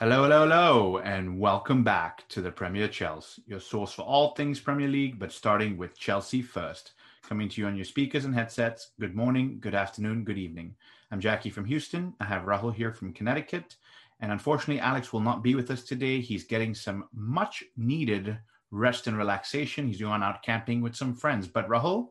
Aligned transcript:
Hello, 0.00 0.22
hello, 0.22 0.42
hello, 0.42 0.98
and 0.98 1.40
welcome 1.40 1.82
back 1.82 2.22
to 2.28 2.40
the 2.40 2.52
Premier 2.52 2.86
Chels, 2.86 3.40
your 3.48 3.58
source 3.58 3.92
for 3.92 4.02
all 4.02 4.32
things 4.32 4.60
Premier 4.60 4.86
League, 4.86 5.18
but 5.18 5.32
starting 5.32 5.76
with 5.76 5.98
Chelsea 5.98 6.40
first. 6.40 6.92
Coming 7.24 7.48
to 7.48 7.60
you 7.60 7.66
on 7.66 7.74
your 7.74 7.84
speakers 7.84 8.24
and 8.24 8.32
headsets. 8.32 8.92
Good 9.00 9.16
morning, 9.16 9.56
good 9.58 9.74
afternoon, 9.74 10.22
good 10.22 10.38
evening. 10.38 10.76
I'm 11.10 11.18
Jacky 11.18 11.50
from 11.50 11.64
Houston. 11.64 12.14
I 12.20 12.26
have 12.26 12.44
Rahul 12.44 12.72
here 12.72 12.92
from 12.92 13.12
Connecticut. 13.12 13.74
And 14.20 14.30
unfortunately, 14.30 14.80
Alex 14.80 15.12
will 15.12 15.18
not 15.18 15.42
be 15.42 15.56
with 15.56 15.68
us 15.68 15.82
today. 15.82 16.20
He's 16.20 16.44
getting 16.44 16.76
some 16.76 17.08
much 17.12 17.64
needed 17.76 18.38
rest 18.70 19.08
and 19.08 19.18
relaxation. 19.18 19.88
He's 19.88 20.00
going 20.00 20.22
out 20.22 20.44
camping 20.44 20.80
with 20.80 20.94
some 20.94 21.12
friends. 21.12 21.48
But 21.48 21.68
Rahul, 21.68 22.10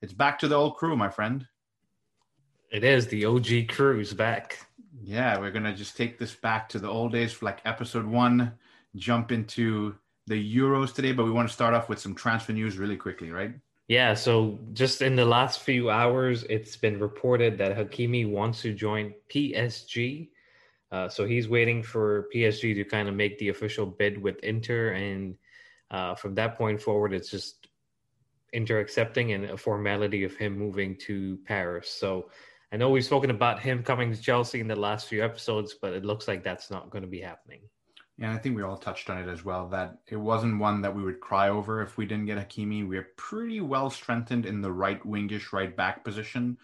it's 0.00 0.14
back 0.14 0.38
to 0.38 0.48
the 0.48 0.54
old 0.54 0.76
crew, 0.76 0.96
my 0.96 1.10
friend. 1.10 1.46
It 2.70 2.84
is. 2.84 3.06
The 3.06 3.24
OG 3.24 3.68
crew 3.68 4.00
is 4.00 4.12
back. 4.12 4.66
Yeah, 5.02 5.38
we're 5.38 5.52
gonna 5.52 5.74
just 5.74 5.96
take 5.96 6.18
this 6.18 6.34
back 6.34 6.68
to 6.70 6.78
the 6.78 6.88
old 6.88 7.12
days 7.12 7.32
for 7.32 7.44
like 7.44 7.60
episode 7.64 8.06
one, 8.06 8.52
jump 8.96 9.30
into 9.30 9.94
the 10.26 10.56
Euros 10.56 10.92
today, 10.92 11.12
but 11.12 11.24
we 11.24 11.30
want 11.30 11.48
to 11.48 11.54
start 11.54 11.74
off 11.74 11.88
with 11.88 12.00
some 12.00 12.14
transfer 12.14 12.52
news 12.52 12.78
really 12.78 12.96
quickly, 12.96 13.30
right? 13.30 13.54
Yeah, 13.88 14.14
so 14.14 14.58
just 14.72 15.00
in 15.00 15.14
the 15.14 15.24
last 15.24 15.60
few 15.60 15.90
hours, 15.90 16.42
it's 16.44 16.76
been 16.76 16.98
reported 16.98 17.56
that 17.58 17.76
Hakimi 17.76 18.28
wants 18.28 18.62
to 18.62 18.74
join 18.74 19.14
PSG. 19.30 20.30
Uh, 20.90 21.08
so 21.08 21.24
he's 21.24 21.48
waiting 21.48 21.84
for 21.84 22.28
PSG 22.34 22.74
to 22.74 22.84
kind 22.84 23.08
of 23.08 23.14
make 23.14 23.38
the 23.38 23.50
official 23.50 23.86
bid 23.86 24.20
with 24.20 24.40
Inter, 24.40 24.92
and 24.92 25.36
uh, 25.92 26.16
from 26.16 26.34
that 26.34 26.58
point 26.58 26.82
forward, 26.82 27.12
it's 27.12 27.30
just 27.30 27.68
Inter 28.52 28.80
accepting 28.80 29.32
and 29.32 29.44
a 29.44 29.56
formality 29.56 30.24
of 30.24 30.34
him 30.34 30.58
moving 30.58 30.96
to 30.96 31.38
Paris. 31.44 31.88
So 31.88 32.30
I 32.76 32.78
know 32.78 32.90
we've 32.90 33.02
spoken 33.02 33.30
about 33.30 33.58
him 33.58 33.82
coming 33.82 34.12
to 34.12 34.20
Chelsea 34.20 34.60
in 34.60 34.68
the 34.68 34.76
last 34.76 35.08
few 35.08 35.24
episodes, 35.24 35.72
but 35.72 35.94
it 35.94 36.04
looks 36.04 36.28
like 36.28 36.44
that's 36.44 36.70
not 36.70 36.90
going 36.90 37.00
to 37.00 37.08
be 37.08 37.22
happening. 37.22 37.60
Yeah, 38.18 38.34
I 38.34 38.36
think 38.36 38.54
we 38.54 38.64
all 38.64 38.76
touched 38.76 39.08
on 39.08 39.16
it 39.16 39.32
as 39.32 39.46
well 39.46 39.66
that 39.68 40.00
it 40.08 40.16
wasn't 40.16 40.58
one 40.58 40.82
that 40.82 40.94
we 40.94 41.02
would 41.02 41.18
cry 41.18 41.48
over 41.48 41.80
if 41.80 41.96
we 41.96 42.04
didn't 42.04 42.26
get 42.26 42.36
Hakimi. 42.36 42.86
We're 42.86 43.08
pretty 43.16 43.62
well 43.62 43.88
strengthened 43.88 44.44
in 44.44 44.60
the 44.60 44.70
right 44.70 45.02
wingish 45.04 45.54
right 45.54 45.74
back 45.74 46.04
position. 46.04 46.58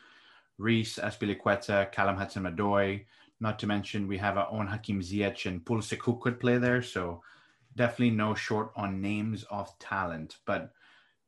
Reece, 0.59 0.99
Azpilicueta, 0.99 1.91
Callum 1.93 2.19
Hudson-Odoi, 2.19 3.07
not 3.41 3.59
to 3.61 3.67
mention 3.67 4.07
we 4.07 4.19
have 4.19 4.37
our 4.37 4.51
own 4.51 4.67
Hakim 4.67 5.01
Ziyech 5.01 5.47
and 5.47 5.65
Pulisic 5.65 6.03
who 6.03 6.19
could 6.19 6.39
play 6.39 6.59
there. 6.59 6.83
So 6.83 7.23
definitely 7.75 8.11
no 8.11 8.35
short 8.35 8.71
on 8.77 9.01
names 9.01 9.45
of 9.45 9.71
talent. 9.79 10.37
But 10.45 10.75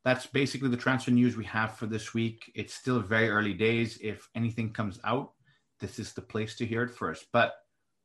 that's 0.05 0.27
basically 0.27 0.69
the 0.69 0.77
transfer 0.77 1.11
news 1.11 1.37
we 1.37 1.45
have 1.47 1.77
for 1.77 1.87
this 1.87 2.13
week. 2.13 2.53
It's 2.55 2.75
still 2.75 3.01
very 3.01 3.31
early 3.31 3.55
days. 3.55 3.99
If 4.03 4.29
anything 4.35 4.73
comes 4.73 5.01
out, 5.03 5.33
this 5.81 5.99
is 5.99 6.13
the 6.13 6.21
place 6.21 6.57
to 6.57 6.67
hear 6.67 6.83
it 6.83 6.91
first. 6.91 7.27
But 7.33 7.55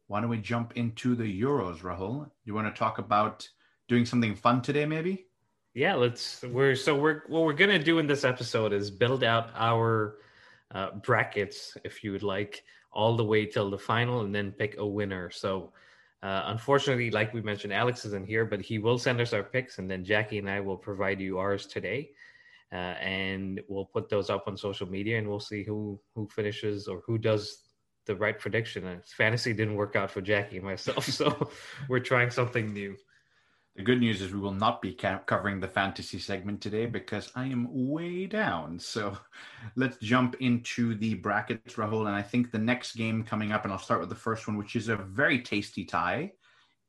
why 0.08 0.22
don't 0.22 0.30
we 0.30 0.38
jump 0.38 0.74
into 0.76 1.14
the 1.16 1.42
Euros, 1.42 1.80
Rahul? 1.80 2.30
You 2.46 2.54
want 2.54 2.74
to 2.74 2.80
talk 2.80 2.98
about 2.98 3.48
doing 3.90 4.06
something 4.06 4.36
fun 4.36 4.62
today, 4.62 4.86
maybe? 4.86 5.28
Yeah, 5.74 5.96
let's. 5.96 6.42
We're 6.42 6.76
so 6.76 6.96
we're 6.96 7.24
what 7.28 7.44
we're 7.44 7.54
gonna 7.54 7.84
do 7.84 8.00
in 8.00 8.08
this 8.08 8.24
episode 8.24 8.74
is 8.74 8.90
build 8.90 9.24
out 9.24 9.52
our 9.56 10.16
uh, 10.74 10.92
brackets, 10.92 11.78
if 11.84 12.04
you 12.04 12.12
would 12.12 12.24
like, 12.24 12.64
all 12.92 13.16
the 13.16 13.24
way 13.24 13.46
till 13.46 13.70
the 13.70 13.78
final, 13.78 14.22
and 14.22 14.34
then 14.34 14.52
pick 14.52 14.78
a 14.78 14.86
winner. 14.86 15.30
So 15.30 15.74
uh, 16.22 16.44
unfortunately, 16.48 17.12
like 17.12 17.34
we 17.34 17.42
mentioned, 17.42 17.72
Alex 17.72 18.04
isn't 18.06 18.28
here, 18.28 18.46
but 18.46 18.62
he 18.62 18.78
will 18.78 18.98
send 18.98 19.22
us 19.22 19.32
our 19.32 19.44
picks, 19.44 19.80
and 19.80 19.90
then 19.90 20.04
Jacky 20.04 20.38
and 20.38 20.50
I 20.50 20.60
will 20.60 20.78
provide 20.78 21.22
you 21.22 21.40
ours 21.40 21.66
today, 21.66 22.12
uh, 22.74 22.76
and 23.02 23.62
we'll 23.70 23.86
put 23.86 24.10
those 24.10 24.30
up 24.30 24.44
on 24.48 24.58
social 24.58 24.90
media, 24.90 25.18
and 25.18 25.28
we'll 25.28 25.40
see 25.40 25.64
who 25.64 26.00
who 26.16 26.28
finishes 26.28 26.88
or 26.88 27.02
who 27.06 27.18
does 27.18 27.64
the 28.06 28.16
right 28.16 28.38
prediction. 28.38 28.86
And 28.88 29.06
fantasy 29.06 29.54
didn't 29.54 29.76
work 29.76 29.96
out 29.96 30.12
for 30.12 30.20
Jacky 30.20 30.58
and 30.58 30.66
myself, 30.66 31.06
so 31.20 31.50
we're 31.88 32.00
trying 32.00 32.32
something 32.32 32.74
new. 32.74 32.98
The 33.80 33.86
good 33.86 34.02
news 34.02 34.22
is 34.22 34.34
we 34.34 34.42
will 34.42 34.52
not 34.52 34.82
be 34.82 34.92
ca- 34.92 35.20
covering 35.20 35.62
the 35.62 35.68
fantasy 35.70 36.20
segment 36.20 36.60
today 36.60 36.86
because 36.86 37.32
I 37.34 37.46
am 37.46 37.70
way 37.72 38.26
down. 38.26 38.78
So 38.78 39.18
let's 39.78 39.96
jump 40.00 40.36
into 40.42 40.96
the 40.96 41.14
brackets, 41.14 41.76
Rahul. 41.76 42.08
And 42.08 42.14
I 42.14 42.22
think 42.22 42.52
the 42.52 42.58
next 42.58 42.98
game 42.98 43.24
coming 43.24 43.54
up, 43.54 43.64
and 43.64 43.72
I'll 43.72 43.80
start 43.80 44.02
with 44.02 44.10
the 44.10 44.16
first 44.16 44.50
one, 44.50 44.58
which 44.58 44.76
is 44.76 44.90
a 44.90 44.98
very 44.98 45.40
tasty 45.40 45.86
tie 45.86 46.34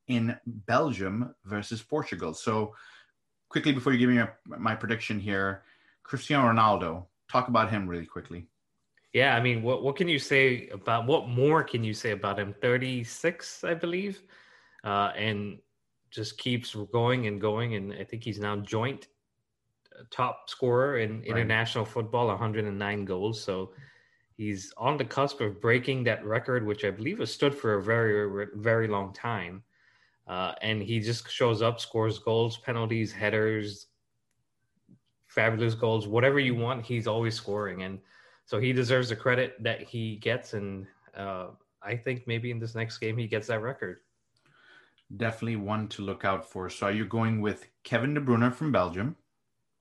in 0.08 0.36
Belgium 0.44 1.32
versus 1.44 1.80
Portugal. 1.80 2.34
So 2.34 2.74
quickly, 3.50 3.70
before 3.70 3.92
you 3.92 3.98
give 4.00 4.10
me 4.10 4.24
my, 4.44 4.56
my 4.56 4.74
prediction 4.74 5.20
here, 5.20 5.62
Cristiano 6.02 6.52
Ronaldo, 6.52 7.06
talk 7.30 7.46
about 7.46 7.70
him 7.70 7.86
really 7.86 8.04
quickly. 8.04 8.48
Yeah, 9.12 9.36
I 9.36 9.40
mean, 9.40 9.62
what 9.62 9.84
what 9.84 9.94
can 9.94 10.08
you 10.08 10.18
say 10.18 10.66
about 10.70 11.06
what 11.06 11.28
more 11.28 11.62
can 11.62 11.84
you 11.84 11.94
say 11.94 12.10
about 12.10 12.36
him? 12.36 12.52
Thirty 12.60 13.04
six, 13.04 13.62
I 13.62 13.74
believe, 13.74 14.24
uh, 14.82 15.12
and 15.16 15.60
just 16.10 16.38
keeps 16.38 16.75
going 16.93 17.26
and 17.26 17.41
going. 17.41 17.75
And 17.75 17.93
I 17.93 18.04
think 18.04 18.25
he's 18.25 18.38
now 18.38 18.56
joint 18.56 19.09
uh, 19.98 20.03
top 20.10 20.50
scorer 20.50 20.98
in 20.98 21.21
right. 21.21 21.28
international 21.28 21.84
football, 21.84 22.26
109 22.28 23.04
goals. 23.04 23.43
So 23.43 23.71
he's 24.37 24.72
on 24.76 24.97
the 24.97 25.04
cusp 25.04 25.41
of 25.41 25.60
breaking 25.60 26.04
that 26.04 26.25
record, 26.25 26.66
which 26.66 26.84
I 26.84 26.91
believe 26.91 27.19
has 27.19 27.32
stood 27.32 27.54
for 27.54 27.75
a 27.75 27.82
very, 27.82 28.48
very 28.54 28.88
long 28.88 29.12
time. 29.12 29.62
Uh, 30.26 30.54
and 30.62 30.82
he 30.82 31.00
just 31.00 31.28
shows 31.31 31.62
up, 31.62 31.81
scores 31.81 32.19
goals, 32.19 32.59
penalties, 32.59 33.12
headers, 33.12 33.87
fabulous 35.27 35.75
goals, 35.75 36.06
whatever 36.06 36.38
you 36.38 36.54
want, 36.54 36.84
he's 36.84 37.06
always 37.06 37.34
scoring. 37.34 37.82
And 37.82 37.98
so 38.44 38.59
he 38.59 38.72
deserves 38.72 39.09
the 39.09 39.16
credit 39.16 39.54
that 39.62 39.82
he 39.82 40.16
gets. 40.16 40.54
And 40.54 40.87
uh, 41.16 41.48
I 41.82 41.97
think 41.97 42.27
maybe 42.27 42.50
in 42.50 42.59
this 42.59 42.75
next 42.75 42.98
game, 42.98 43.16
he 43.16 43.27
gets 43.27 43.47
that 43.47 43.62
record 43.62 43.98
definitely 45.16 45.56
one 45.56 45.88
to 45.88 46.03
look 46.03 46.25
out 46.25 46.48
for. 46.48 46.69
So, 46.71 46.87
are 46.87 46.93
you 46.93 47.04
going 47.04 47.41
with 47.41 47.66
Kevin 47.84 48.15
De 48.15 48.21
Bruyne 48.21 48.53
from 48.54 48.72
Belgium? 48.72 49.16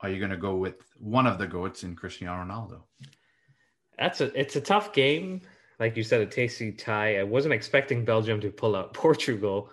Are 0.02 0.10
you 0.10 0.20
going 0.20 0.32
to 0.32 0.38
go 0.38 0.56
with 0.56 0.76
one 0.98 1.28
of 1.28 1.38
the 1.38 1.48
goats 1.48 1.84
in 1.84 1.96
Cristiano 1.96 2.44
Ronaldo? 2.44 2.82
That's 3.98 4.22
a 4.22 4.40
it's 4.40 4.56
a 4.56 4.62
tough 4.62 4.94
game. 4.94 5.42
Like 5.80 5.96
you 5.96 6.04
said, 6.04 6.22
a 6.22 6.26
tasty 6.26 6.72
tie. 6.72 7.20
I 7.20 7.24
wasn't 7.24 7.54
expecting 7.54 8.06
Belgium 8.06 8.40
to 8.42 8.52
pull 8.52 8.76
out 8.76 8.94
Portugal, 9.06 9.72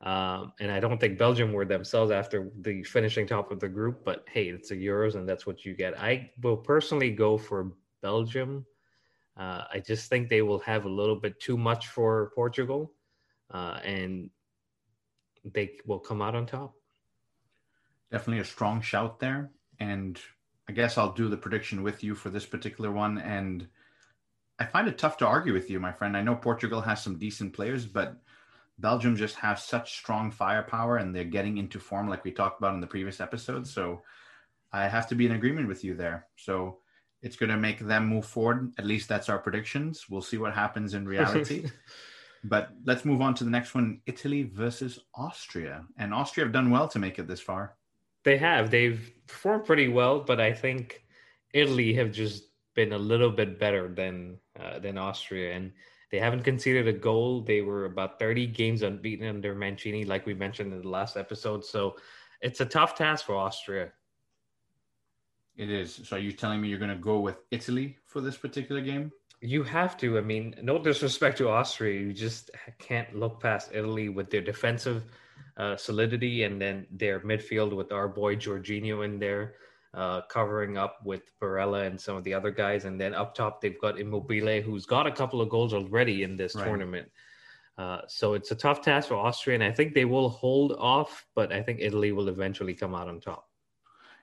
um, 0.00 0.52
and 0.60 0.70
I 0.70 0.80
don't 0.80 1.00
think 1.00 1.18
Belgium 1.18 1.52
were 1.52 1.64
themselves 1.64 2.10
after 2.10 2.50
the 2.60 2.84
finishing 2.84 3.26
top 3.26 3.50
of 3.50 3.60
the 3.60 3.68
group. 3.68 4.04
But 4.04 4.24
hey, 4.30 4.48
it's 4.48 4.70
a 4.70 4.76
Euros, 4.76 5.16
and 5.16 5.28
that's 5.28 5.46
what 5.46 5.64
you 5.64 5.74
get. 5.74 5.98
I 5.98 6.30
will 6.42 6.56
personally 6.56 7.10
go 7.10 7.36
for 7.36 7.72
Belgium. 8.00 8.64
Uh, 9.36 9.64
I 9.72 9.82
just 9.84 10.08
think 10.08 10.28
they 10.28 10.42
will 10.42 10.60
have 10.60 10.84
a 10.84 10.88
little 10.88 11.16
bit 11.16 11.40
too 11.40 11.58
much 11.58 11.88
for 11.88 12.30
Portugal, 12.36 12.92
uh, 13.50 13.80
and 13.84 14.30
they 15.44 15.78
will 15.86 15.98
come 15.98 16.22
out 16.22 16.34
on 16.34 16.46
top. 16.46 16.74
Definitely 18.10 18.40
a 18.40 18.44
strong 18.44 18.80
shout 18.80 19.18
there. 19.20 19.50
And 19.78 20.20
I 20.68 20.72
guess 20.72 20.96
I'll 20.96 21.12
do 21.12 21.28
the 21.28 21.36
prediction 21.36 21.82
with 21.82 22.02
you 22.02 22.14
for 22.14 22.30
this 22.30 22.46
particular 22.46 22.90
one. 22.90 23.18
And 23.18 23.68
I 24.58 24.64
find 24.64 24.88
it 24.88 24.98
tough 24.98 25.18
to 25.18 25.26
argue 25.26 25.52
with 25.52 25.68
you, 25.68 25.80
my 25.80 25.92
friend. 25.92 26.16
I 26.16 26.22
know 26.22 26.34
Portugal 26.34 26.80
has 26.80 27.02
some 27.02 27.18
decent 27.18 27.52
players, 27.52 27.86
but 27.86 28.16
Belgium 28.78 29.16
just 29.16 29.36
have 29.36 29.58
such 29.58 29.96
strong 29.96 30.30
firepower 30.30 30.96
and 30.96 31.14
they're 31.14 31.24
getting 31.24 31.58
into 31.58 31.78
form 31.78 32.08
like 32.08 32.24
we 32.24 32.32
talked 32.32 32.60
about 32.60 32.74
in 32.74 32.80
the 32.80 32.86
previous 32.86 33.20
episode. 33.20 33.66
So 33.66 34.02
I 34.72 34.88
have 34.88 35.08
to 35.08 35.14
be 35.14 35.26
in 35.26 35.32
agreement 35.32 35.68
with 35.68 35.84
you 35.84 35.94
there. 35.94 36.26
So 36.36 36.78
it's 37.22 37.36
going 37.36 37.50
to 37.50 37.56
make 37.56 37.78
them 37.78 38.06
move 38.06 38.26
forward. 38.26 38.72
At 38.78 38.86
least 38.86 39.08
that's 39.08 39.28
our 39.28 39.38
predictions. 39.38 40.06
We'll 40.08 40.22
see 40.22 40.38
what 40.38 40.54
happens 40.54 40.94
in 40.94 41.06
reality. 41.08 41.66
But 42.44 42.70
let's 42.84 43.04
move 43.04 43.22
on 43.22 43.34
to 43.36 43.44
the 43.44 43.50
next 43.50 43.74
one 43.74 44.00
Italy 44.06 44.42
versus 44.42 44.98
Austria. 45.14 45.84
And 45.96 46.12
Austria 46.12 46.44
have 46.44 46.52
done 46.52 46.70
well 46.70 46.86
to 46.88 46.98
make 46.98 47.18
it 47.18 47.26
this 47.26 47.40
far. 47.40 47.76
They 48.22 48.36
have. 48.36 48.70
They've 48.70 49.10
performed 49.26 49.64
pretty 49.64 49.88
well, 49.88 50.20
but 50.20 50.40
I 50.40 50.52
think 50.52 51.04
Italy 51.52 51.94
have 51.94 52.12
just 52.12 52.50
been 52.74 52.92
a 52.92 52.98
little 52.98 53.30
bit 53.30 53.58
better 53.58 53.88
than 53.88 54.38
uh, 54.60 54.78
than 54.78 54.98
Austria. 54.98 55.54
And 55.54 55.72
they 56.10 56.18
haven't 56.18 56.42
conceded 56.42 56.86
a 56.86 56.92
goal. 56.92 57.40
They 57.40 57.62
were 57.62 57.86
about 57.86 58.18
30 58.18 58.46
games 58.48 58.82
unbeaten 58.82 59.26
under 59.26 59.54
Mancini, 59.54 60.04
like 60.04 60.26
we 60.26 60.34
mentioned 60.34 60.72
in 60.72 60.82
the 60.82 60.88
last 60.88 61.16
episode. 61.16 61.64
So 61.64 61.96
it's 62.40 62.60
a 62.60 62.66
tough 62.66 62.94
task 62.94 63.26
for 63.26 63.36
Austria. 63.36 63.90
It 65.56 65.70
is. 65.70 66.00
So 66.04 66.16
are 66.16 66.18
you 66.18 66.32
telling 66.32 66.60
me 66.60 66.68
you're 66.68 66.78
going 66.78 66.90
to 66.90 66.96
go 66.96 67.20
with 67.20 67.38
Italy 67.50 67.96
for 68.06 68.20
this 68.20 68.36
particular 68.36 68.80
game? 68.80 69.12
You 69.44 69.62
have 69.62 69.98
to. 69.98 70.16
I 70.16 70.22
mean, 70.22 70.54
no 70.62 70.78
disrespect 70.78 71.36
to 71.38 71.50
Austria, 71.50 72.00
you 72.00 72.14
just 72.14 72.50
can't 72.78 73.14
look 73.14 73.42
past 73.42 73.70
Italy 73.74 74.08
with 74.08 74.30
their 74.30 74.40
defensive 74.40 75.04
uh, 75.58 75.76
solidity 75.76 76.44
and 76.44 76.60
then 76.60 76.86
their 76.90 77.20
midfield 77.20 77.76
with 77.76 77.92
our 77.92 78.08
boy 78.08 78.36
Jorginho 78.36 79.04
in 79.04 79.18
there, 79.18 79.54
uh, 79.92 80.22
covering 80.22 80.78
up 80.78 80.98
with 81.04 81.30
Barella 81.42 81.86
and 81.86 82.00
some 82.00 82.16
of 82.16 82.24
the 82.24 82.32
other 82.32 82.50
guys. 82.50 82.86
And 82.86 82.98
then 82.98 83.14
up 83.14 83.34
top, 83.34 83.60
they've 83.60 83.80
got 83.80 84.00
Immobile, 84.00 84.62
who's 84.62 84.86
got 84.86 85.06
a 85.06 85.12
couple 85.12 85.42
of 85.42 85.50
goals 85.50 85.74
already 85.74 86.22
in 86.22 86.36
this 86.36 86.54
right. 86.54 86.64
tournament. 86.64 87.10
Uh, 87.76 88.00
so 88.08 88.34
it's 88.34 88.50
a 88.50 88.54
tough 88.54 88.80
task 88.80 89.08
for 89.08 89.16
Austria, 89.16 89.56
and 89.56 89.64
I 89.64 89.72
think 89.72 89.94
they 89.94 90.04
will 90.04 90.28
hold 90.30 90.72
off, 90.78 91.26
but 91.34 91.52
I 91.52 91.60
think 91.60 91.80
Italy 91.82 92.12
will 92.12 92.28
eventually 92.28 92.72
come 92.72 92.94
out 92.94 93.08
on 93.08 93.20
top. 93.20 93.48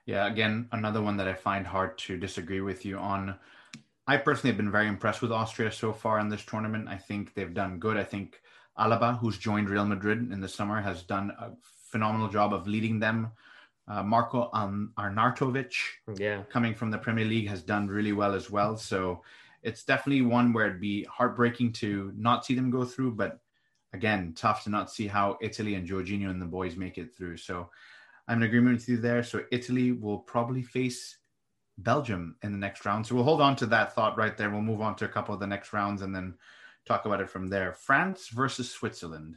Yeah, 0.06 0.26
again, 0.26 0.68
another 0.72 1.00
one 1.00 1.16
that 1.18 1.28
I 1.28 1.34
find 1.34 1.64
hard 1.66 1.96
to 1.98 2.16
disagree 2.16 2.60
with 2.60 2.84
you 2.84 2.96
on. 2.96 3.36
I 4.12 4.18
personally 4.18 4.50
have 4.50 4.58
been 4.58 4.70
very 4.70 4.88
impressed 4.88 5.22
with 5.22 5.32
Austria 5.32 5.72
so 5.72 5.90
far 5.90 6.18
in 6.18 6.28
this 6.28 6.44
tournament. 6.44 6.86
I 6.86 6.98
think 6.98 7.32
they've 7.32 7.54
done 7.54 7.78
good. 7.78 7.96
I 7.96 8.04
think 8.04 8.42
Alaba, 8.78 9.18
who's 9.18 9.38
joined 9.38 9.70
Real 9.70 9.86
Madrid 9.86 10.30
in 10.30 10.38
the 10.38 10.50
summer, 10.50 10.82
has 10.82 11.02
done 11.02 11.30
a 11.38 11.52
phenomenal 11.88 12.28
job 12.28 12.52
of 12.52 12.66
leading 12.66 13.00
them. 13.00 13.30
Uh, 13.88 14.02
Marco 14.02 14.50
Arnautovic, 14.52 15.72
yeah, 16.18 16.42
coming 16.50 16.74
from 16.74 16.90
the 16.90 16.98
Premier 16.98 17.24
League, 17.24 17.48
has 17.48 17.62
done 17.62 17.88
really 17.88 18.12
well 18.12 18.34
as 18.34 18.50
well. 18.50 18.76
So 18.76 19.22
it's 19.62 19.82
definitely 19.82 20.20
one 20.20 20.52
where 20.52 20.66
it'd 20.66 20.78
be 20.78 21.04
heartbreaking 21.04 21.72
to 21.80 22.12
not 22.14 22.44
see 22.44 22.54
them 22.54 22.70
go 22.70 22.84
through, 22.84 23.12
but 23.12 23.40
again, 23.94 24.34
tough 24.36 24.64
to 24.64 24.70
not 24.70 24.90
see 24.90 25.06
how 25.06 25.38
Italy 25.40 25.74
and 25.74 25.88
Jorginho 25.88 26.28
and 26.28 26.42
the 26.42 26.44
boys 26.44 26.76
make 26.76 26.98
it 26.98 27.16
through. 27.16 27.38
So 27.38 27.70
I'm 28.28 28.42
in 28.42 28.48
agreement 28.48 28.76
with 28.76 28.90
you 28.90 28.98
there. 28.98 29.22
So 29.22 29.44
Italy 29.50 29.92
will 29.92 30.18
probably 30.18 30.62
face 30.62 31.16
Belgium 31.78 32.36
in 32.42 32.52
the 32.52 32.58
next 32.58 32.84
round. 32.84 33.06
So 33.06 33.14
we'll 33.14 33.24
hold 33.24 33.40
on 33.40 33.56
to 33.56 33.66
that 33.66 33.94
thought 33.94 34.16
right 34.16 34.36
there. 34.36 34.50
We'll 34.50 34.60
move 34.60 34.80
on 34.80 34.96
to 34.96 35.04
a 35.04 35.08
couple 35.08 35.34
of 35.34 35.40
the 35.40 35.46
next 35.46 35.72
rounds 35.72 36.02
and 36.02 36.14
then 36.14 36.34
talk 36.84 37.04
about 37.06 37.20
it 37.20 37.30
from 37.30 37.48
there. 37.48 37.72
France 37.72 38.28
versus 38.28 38.70
Switzerland. 38.70 39.36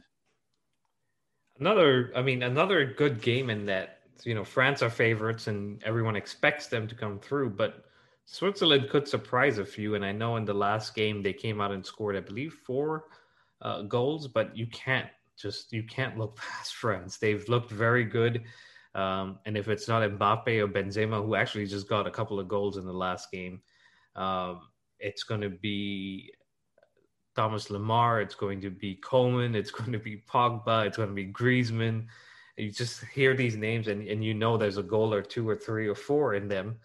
Another, 1.58 2.12
I 2.14 2.22
mean, 2.22 2.42
another 2.42 2.84
good 2.84 3.22
game 3.22 3.48
in 3.48 3.64
that, 3.66 4.00
you 4.24 4.34
know, 4.34 4.44
France 4.44 4.82
are 4.82 4.90
favorites 4.90 5.46
and 5.46 5.82
everyone 5.84 6.16
expects 6.16 6.66
them 6.66 6.86
to 6.88 6.94
come 6.94 7.18
through, 7.18 7.50
but 7.50 7.84
Switzerland 8.26 8.90
could 8.90 9.08
surprise 9.08 9.58
a 9.58 9.64
few. 9.64 9.94
And 9.94 10.04
I 10.04 10.12
know 10.12 10.36
in 10.36 10.44
the 10.44 10.54
last 10.54 10.94
game 10.94 11.22
they 11.22 11.32
came 11.32 11.60
out 11.60 11.72
and 11.72 11.84
scored, 11.84 12.16
I 12.16 12.20
believe, 12.20 12.52
four 12.52 13.04
uh, 13.62 13.82
goals, 13.82 14.28
but 14.28 14.56
you 14.56 14.66
can't 14.66 15.08
just, 15.38 15.72
you 15.72 15.82
can't 15.84 16.18
look 16.18 16.36
past 16.36 16.74
France. 16.74 17.16
They've 17.16 17.48
looked 17.48 17.70
very 17.70 18.04
good. 18.04 18.44
Um, 18.96 19.38
and 19.44 19.58
if 19.58 19.68
it's 19.68 19.88
not 19.88 20.02
Mbappe 20.02 20.58
or 20.58 20.68
Benzema, 20.68 21.24
who 21.24 21.34
actually 21.34 21.66
just 21.66 21.88
got 21.88 22.06
a 22.06 22.10
couple 22.10 22.40
of 22.40 22.48
goals 22.48 22.78
in 22.78 22.86
the 22.86 22.92
last 22.92 23.30
game, 23.30 23.60
um, 24.16 24.62
it's 24.98 25.22
going 25.22 25.42
to 25.42 25.50
be 25.50 26.32
Thomas 27.36 27.68
Lemar, 27.68 28.22
It's 28.22 28.34
going 28.34 28.60
to 28.62 28.70
be 28.70 28.94
Coman, 28.96 29.54
It's 29.54 29.70
going 29.70 29.92
to 29.92 29.98
be 29.98 30.24
Pogba. 30.28 30.86
It's 30.86 30.96
going 30.96 31.10
to 31.10 31.14
be 31.14 31.26
Griezmann. 31.26 32.06
You 32.56 32.70
just 32.70 33.04
hear 33.04 33.36
these 33.36 33.54
names 33.54 33.88
and, 33.88 34.08
and 34.08 34.24
you 34.24 34.32
know 34.32 34.56
there's 34.56 34.78
a 34.78 34.82
goal 34.82 35.12
or 35.12 35.20
two 35.20 35.46
or 35.46 35.54
three 35.54 35.86
or 35.86 35.94
four 35.94 36.34
in 36.34 36.48
them. 36.48 36.76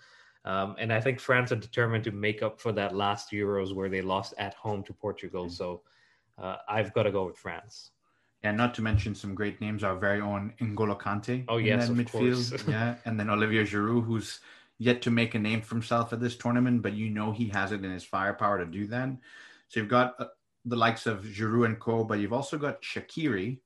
Um, 0.44 0.75
and 0.80 0.92
I 0.92 1.00
think 1.00 1.22
France 1.22 1.54
are 1.54 1.56
determined 1.56 2.04
to 2.04 2.12
make 2.12 2.44
up 2.44 2.60
for 2.60 2.74
that 2.74 2.94
last 2.94 3.31
Euros 3.31 3.74
where 3.74 3.88
they 3.88 4.02
lost 4.02 4.34
at 4.38 4.54
home 4.56 4.84
to 4.84 4.94
Portugal. 4.94 5.46
Mm-hmm. 5.46 5.54
So 5.54 5.81
uh, 6.38 6.57
I've 6.68 6.94
got 6.94 7.04
to 7.04 7.12
go 7.12 7.25
with 7.25 7.38
France. 7.38 7.92
And 8.44 8.58
not 8.58 8.74
to 8.76 8.82
mention 8.82 9.14
some 9.14 9.36
great 9.36 9.62
names, 9.62 9.84
our 9.84 9.96
very 9.96 10.20
own 10.20 10.54
N'Golo 10.60 11.00
Kante. 11.00 11.46
Oh 11.48 11.58
yes, 11.58 11.90
in 11.90 11.96
midfield. 11.96 12.68
yeah, 12.68 12.96
and 13.06 13.20
then 13.20 13.30
Olivier 13.30 13.64
Giroud, 13.64 14.04
who's 14.04 14.40
yet 14.80 15.02
to 15.04 15.12
make 15.12 15.36
a 15.36 15.40
name 15.40 15.62
for 15.62 15.76
himself 15.76 16.12
at 16.12 16.20
this 16.20 16.36
tournament, 16.36 16.82
but 16.82 16.94
you 16.94 17.10
know 17.10 17.32
he 17.32 17.48
has 17.50 17.72
it 17.72 17.86
in 17.86 17.92
his 17.92 18.04
firepower 18.04 18.58
to 18.58 18.66
do 18.66 18.88
that. 18.88 19.10
So 19.68 19.80
you've 19.80 19.90
got 19.90 20.16
uh, 20.20 20.26
the 20.66 20.76
likes 20.76 21.06
of 21.06 21.24
Giroud 21.24 21.66
and 21.66 21.80
Co, 21.80 22.04
but 22.04 22.20
you've 22.20 22.34
also 22.34 22.58
got 22.58 22.82
Shaqiri, 22.82 23.60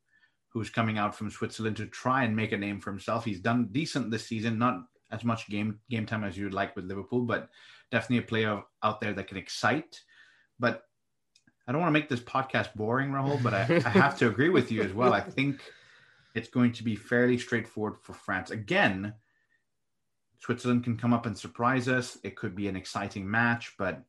who's 0.50 0.68
coming 0.68 0.98
out 0.98 1.14
from 1.14 1.30
Switzerland 1.30 1.76
to 1.78 1.86
try 1.86 2.24
and 2.24 2.36
make 2.36 2.52
a 2.52 2.56
name 2.56 2.80
for 2.80 2.90
himself. 2.90 3.24
He's 3.24 3.40
done 3.40 3.68
decent 3.72 4.10
this 4.10 4.26
season, 4.26 4.58
not 4.58 4.84
as 5.10 5.24
much 5.24 5.48
game 5.48 5.80
game 5.88 6.04
time 6.04 6.24
as 6.24 6.36
you 6.36 6.44
would 6.44 6.54
like 6.54 6.76
with 6.76 6.84
Liverpool, 6.84 7.22
but 7.22 7.48
definitely 7.90 8.18
a 8.18 8.28
player 8.28 8.62
out 8.82 9.00
there 9.00 9.14
that 9.14 9.28
can 9.28 9.36
excite. 9.38 10.00
But 10.58 10.82
I 11.66 11.72
don't 11.72 11.80
want 11.80 11.88
to 11.88 11.98
make 11.98 12.08
this 12.08 12.20
podcast 12.20 12.74
boring, 12.74 13.10
Rahul, 13.10 13.42
but 13.42 13.54
I, 13.54 13.82
I 13.84 13.88
have 13.88 14.16
to 14.18 14.28
agree 14.28 14.50
with 14.50 14.70
you 14.70 14.82
as 14.82 14.92
well. 14.92 15.12
I 15.12 15.20
think 15.20 15.60
it's 16.34 16.48
going 16.48 16.72
to 16.72 16.84
be 16.84 16.94
fairly 16.94 17.38
straightforward 17.38 17.96
for 18.00 18.12
France. 18.12 18.50
Again, 18.50 19.14
Switzerland 20.38 20.84
can 20.84 20.96
come 20.96 21.12
up 21.12 21.26
and 21.26 21.36
surprise 21.36 21.88
us. 21.88 22.18
It 22.22 22.36
could 22.36 22.54
be 22.54 22.68
an 22.68 22.76
exciting 22.76 23.28
match, 23.28 23.74
but 23.78 24.02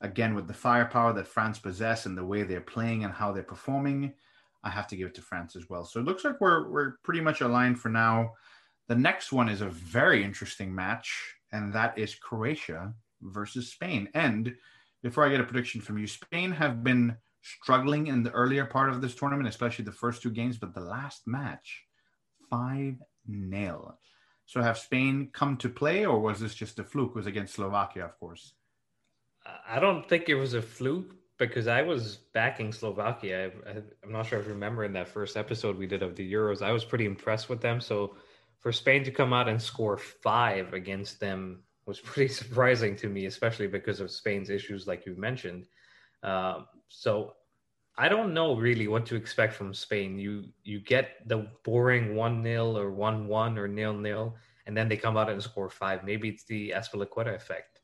again, 0.00 0.34
with 0.34 0.46
the 0.46 0.54
firepower 0.54 1.12
that 1.14 1.26
France 1.26 1.58
possess 1.58 2.06
and 2.06 2.16
the 2.16 2.24
way 2.24 2.42
they're 2.42 2.60
playing 2.60 3.04
and 3.04 3.12
how 3.12 3.32
they're 3.32 3.42
performing, 3.42 4.12
I 4.62 4.70
have 4.70 4.86
to 4.88 4.96
give 4.96 5.08
it 5.08 5.14
to 5.14 5.22
France 5.22 5.56
as 5.56 5.68
well. 5.68 5.84
So 5.84 6.00
it 6.00 6.06
looks 6.06 6.24
like 6.24 6.40
we're 6.40 6.68
we're 6.68 6.96
pretty 7.04 7.20
much 7.20 7.40
aligned 7.40 7.80
for 7.80 7.88
now. 7.88 8.34
The 8.88 8.96
next 8.96 9.32
one 9.32 9.48
is 9.48 9.60
a 9.60 9.68
very 9.68 10.24
interesting 10.24 10.74
match, 10.74 11.36
and 11.52 11.72
that 11.72 11.96
is 11.98 12.14
Croatia 12.14 12.92
versus 13.22 13.70
Spain. 13.70 14.08
And 14.14 14.54
before 15.02 15.24
I 15.24 15.30
get 15.30 15.40
a 15.40 15.44
prediction 15.44 15.80
from 15.80 15.98
you, 15.98 16.06
Spain 16.06 16.52
have 16.52 16.82
been 16.82 17.16
struggling 17.42 18.08
in 18.08 18.22
the 18.22 18.30
earlier 18.32 18.64
part 18.64 18.90
of 18.90 19.00
this 19.00 19.14
tournament, 19.14 19.48
especially 19.48 19.84
the 19.84 19.92
first 19.92 20.22
two 20.22 20.30
games, 20.30 20.58
but 20.58 20.74
the 20.74 20.80
last 20.80 21.26
match, 21.26 21.84
5 22.50 22.96
0. 23.50 23.98
So 24.46 24.62
have 24.62 24.78
Spain 24.78 25.28
come 25.32 25.56
to 25.58 25.68
play, 25.68 26.06
or 26.06 26.18
was 26.18 26.40
this 26.40 26.54
just 26.54 26.78
a 26.78 26.84
fluke? 26.84 27.10
It 27.10 27.16
was 27.16 27.26
against 27.26 27.54
Slovakia, 27.54 28.06
of 28.06 28.18
course. 28.18 28.54
I 29.68 29.78
don't 29.78 30.08
think 30.08 30.28
it 30.28 30.34
was 30.34 30.54
a 30.54 30.62
fluke 30.62 31.14
because 31.38 31.68
I 31.68 31.82
was 31.82 32.16
backing 32.34 32.72
Slovakia. 32.72 33.50
I, 33.66 33.70
am 34.04 34.12
not 34.12 34.26
sure 34.26 34.40
if 34.40 34.46
you 34.46 34.52
remember 34.52 34.84
in 34.84 34.92
that 34.94 35.08
first 35.08 35.36
episode 35.36 35.78
we 35.78 35.86
did 35.86 36.02
of 36.02 36.16
the 36.16 36.32
Euros, 36.32 36.62
I 36.62 36.72
was 36.72 36.84
pretty 36.84 37.04
impressed 37.04 37.48
with 37.48 37.60
them. 37.60 37.80
So 37.80 38.16
for 38.58 38.72
Spain 38.72 39.04
to 39.04 39.10
come 39.10 39.32
out 39.32 39.48
and 39.48 39.60
score 39.60 39.96
five 39.96 40.72
against 40.72 41.20
them 41.20 41.62
was 41.88 41.98
pretty 42.10 42.32
surprising 42.32 42.94
to 42.96 43.08
me, 43.08 43.26
especially 43.26 43.66
because 43.66 43.98
of 43.98 44.12
Spain's 44.12 44.50
issues, 44.50 44.86
like 44.86 45.06
you 45.06 45.16
mentioned. 45.16 45.66
Uh, 46.22 46.60
so 46.88 47.34
I 47.96 48.08
don't 48.08 48.34
know 48.34 48.54
really 48.54 48.86
what 48.86 49.06
to 49.06 49.16
expect 49.16 49.54
from 49.54 49.74
Spain. 49.74 50.18
You 50.18 50.44
you 50.62 50.78
get 50.78 51.26
the 51.26 51.48
boring 51.64 52.14
one 52.14 52.44
0 52.44 52.76
or 52.76 52.92
one 52.92 53.26
one 53.26 53.58
or 53.58 53.66
nil 53.66 53.94
nil, 53.94 54.36
and 54.66 54.76
then 54.76 54.88
they 54.88 54.96
come 54.96 55.16
out 55.16 55.30
and 55.30 55.42
score 55.42 55.70
five. 55.70 56.04
Maybe 56.04 56.28
it's 56.28 56.44
the 56.44 56.74
Azpilicueta 56.76 57.34
effect. 57.34 57.80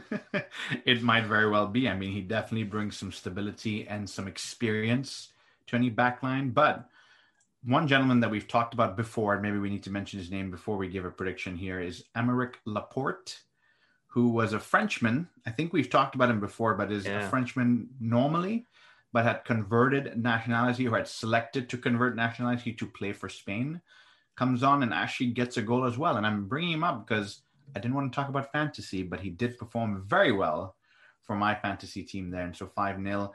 it 0.86 1.02
might 1.02 1.26
very 1.26 1.50
well 1.50 1.66
be. 1.66 1.88
I 1.88 1.96
mean, 1.96 2.12
he 2.12 2.22
definitely 2.22 2.64
brings 2.64 2.96
some 2.96 3.10
stability 3.10 3.86
and 3.88 4.08
some 4.08 4.28
experience 4.28 5.32
to 5.66 5.76
any 5.76 5.90
backline, 5.90 6.54
but 6.54 6.88
one 7.64 7.88
gentleman 7.88 8.20
that 8.20 8.30
we've 8.30 8.48
talked 8.48 8.74
about 8.74 8.96
before, 8.96 9.34
and 9.34 9.42
maybe 9.42 9.58
we 9.58 9.70
need 9.70 9.82
to 9.84 9.90
mention 9.90 10.18
his 10.18 10.30
name 10.30 10.50
before 10.50 10.76
we 10.76 10.88
give 10.88 11.04
a 11.04 11.10
prediction 11.10 11.56
here, 11.56 11.80
is 11.80 12.04
Aymeric 12.16 12.54
Laporte, 12.64 13.40
who 14.06 14.28
was 14.28 14.52
a 14.52 14.60
Frenchman. 14.60 15.28
I 15.46 15.50
think 15.50 15.72
we've 15.72 15.90
talked 15.90 16.14
about 16.14 16.30
him 16.30 16.40
before, 16.40 16.74
but 16.74 16.92
is 16.92 17.04
yeah. 17.04 17.26
a 17.26 17.28
Frenchman 17.28 17.88
normally, 18.00 18.66
but 19.12 19.24
had 19.24 19.44
converted 19.44 20.16
nationality 20.16 20.86
or 20.86 20.96
had 20.96 21.08
selected 21.08 21.68
to 21.70 21.78
convert 21.78 22.16
nationality 22.16 22.72
to 22.74 22.86
play 22.86 23.12
for 23.12 23.28
Spain. 23.28 23.80
Comes 24.36 24.62
on 24.62 24.82
and 24.82 24.94
actually 24.94 25.30
gets 25.30 25.56
a 25.56 25.62
goal 25.62 25.84
as 25.84 25.98
well. 25.98 26.16
And 26.16 26.26
I'm 26.26 26.46
bringing 26.46 26.72
him 26.72 26.84
up 26.84 27.06
because 27.06 27.42
I 27.74 27.80
didn't 27.80 27.94
want 27.94 28.12
to 28.12 28.16
talk 28.16 28.28
about 28.28 28.52
fantasy, 28.52 29.02
but 29.02 29.20
he 29.20 29.30
did 29.30 29.58
perform 29.58 30.04
very 30.06 30.32
well 30.32 30.76
for 31.22 31.36
my 31.36 31.54
fantasy 31.54 32.02
team 32.04 32.30
there. 32.30 32.44
And 32.44 32.56
so 32.56 32.66
5 32.66 33.02
0. 33.02 33.32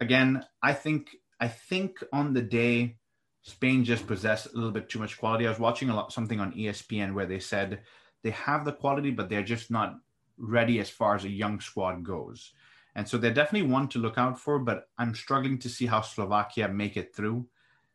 Again, 0.00 0.44
I 0.62 0.74
think 0.74 1.16
I 1.40 1.48
think 1.48 2.04
on 2.12 2.34
the 2.34 2.42
day 2.42 2.98
Spain 3.42 3.84
just 3.84 4.06
possess 4.06 4.46
a 4.46 4.54
little 4.54 4.70
bit 4.70 4.88
too 4.88 5.00
much 5.00 5.18
quality. 5.18 5.46
I 5.46 5.50
was 5.50 5.58
watching 5.58 5.90
a 5.90 5.96
lot 5.96 6.12
something 6.12 6.40
on 6.40 6.52
ESPN 6.52 7.12
where 7.12 7.26
they 7.26 7.40
said 7.40 7.80
they 8.22 8.30
have 8.30 8.64
the 8.64 8.72
quality, 8.72 9.10
but 9.10 9.28
they're 9.28 9.42
just 9.42 9.70
not 9.70 9.98
ready 10.38 10.78
as 10.78 10.88
far 10.88 11.16
as 11.16 11.24
a 11.24 11.28
young 11.28 11.60
squad 11.60 12.04
goes. 12.04 12.52
And 12.94 13.08
so 13.08 13.18
they're 13.18 13.34
definitely 13.34 13.68
one 13.68 13.88
to 13.88 13.98
look 13.98 14.16
out 14.18 14.38
for, 14.38 14.58
but 14.58 14.88
I'm 14.98 15.14
struggling 15.14 15.58
to 15.58 15.68
see 15.68 15.86
how 15.86 16.02
Slovakia 16.02 16.68
make 16.68 16.96
it 16.96 17.14
through. 17.14 17.46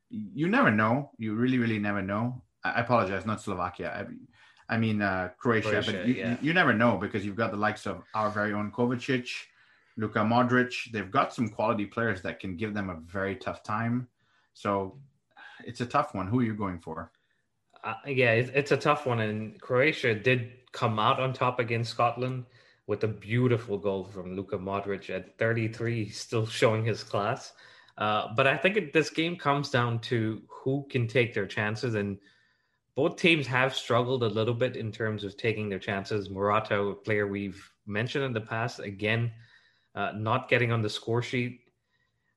You 0.10 0.48
never 0.48 0.72
know. 0.72 1.12
You 1.18 1.36
really, 1.36 1.60
really 1.60 1.80
never 1.80 2.01
know. 2.01 2.42
I 2.63 2.82
apologize, 2.82 3.25
not 3.25 3.42
Slovakia. 3.42 4.06
I, 4.70 4.74
I 4.74 4.77
mean 4.77 5.01
uh, 5.01 5.30
Croatia, 5.38 5.70
Croatia, 5.70 5.92
but 5.92 6.08
you, 6.08 6.16
yeah. 6.16 6.38
you, 6.42 6.54
never 6.54 6.74
know 6.74 6.98
because 6.98 7.25
you've 7.25 7.36
got 7.36 7.51
the 7.51 7.58
likes 7.58 7.86
of 7.86 8.04
our 8.16 8.30
very 8.30 8.54
own 8.54 8.72
Kovacic, 8.72 9.30
Luka 9.96 10.20
Modric. 10.20 10.92
They've 10.92 11.12
got 11.12 11.34
some 11.34 11.48
quality 11.48 11.86
players 11.86 12.22
that 12.24 12.39
can 12.39 12.58
give 12.58 12.74
them 12.74 12.89
a 12.89 12.96
very 12.96 13.36
tough 13.36 13.63
time. 13.63 14.08
So 14.54 14.98
it's 15.68 15.82
a 15.82 15.86
tough 15.86 16.16
one. 16.16 16.28
Who 16.28 16.40
are 16.40 16.44
you 16.44 16.56
going 16.56 16.80
for? 16.80 17.12
Uh, 17.84 17.94
yeah, 18.08 18.32
it's, 18.32 18.50
it's 18.54 18.72
a 18.72 18.78
tough 18.78 19.06
one. 19.06 19.20
And 19.20 19.60
Croatia 19.62 20.16
did 20.16 20.52
come 20.72 20.98
out 20.98 21.20
on 21.20 21.34
top 21.34 21.60
against 21.60 21.92
Scotland 21.92 22.46
with 22.88 23.04
a 23.04 23.08
beautiful 23.08 23.78
goal 23.78 24.06
from 24.06 24.36
Luka 24.36 24.58
Modric 24.58 25.10
at 25.10 25.38
33, 25.38 26.10
still 26.10 26.46
showing 26.46 26.86
his 26.86 27.04
class. 27.04 27.52
Uh, 27.98 28.30
but 28.36 28.48
I 28.48 28.56
think 28.56 28.78
it, 28.78 28.94
this 28.94 29.10
game 29.10 29.36
comes 29.36 29.70
down 29.70 30.00
to 30.00 30.42
who 30.48 30.88
can 30.90 31.08
take 31.08 31.34
their 31.34 31.46
chances. 31.48 31.96
And 31.96 32.18
both 32.96 33.18
teams 33.18 33.46
have 33.48 33.76
struggled 33.76 34.24
a 34.24 34.28
little 34.28 34.54
bit 34.54 34.76
in 34.76 34.92
terms 34.92 35.24
of 35.24 35.36
taking 35.36 35.68
their 35.68 35.80
chances. 35.80 36.30
Morata, 36.30 36.80
a 36.80 36.96
player 36.96 37.28
we've 37.28 37.72
mentioned 37.86 38.24
in 38.24 38.34
the 38.34 38.42
past, 38.42 38.80
again, 38.80 39.32
uh, 39.96 40.14
not 40.16 40.50
getting 40.50 40.72
on 40.72 40.82
the 40.82 40.90
score 40.90 41.22
sheet. 41.22 41.62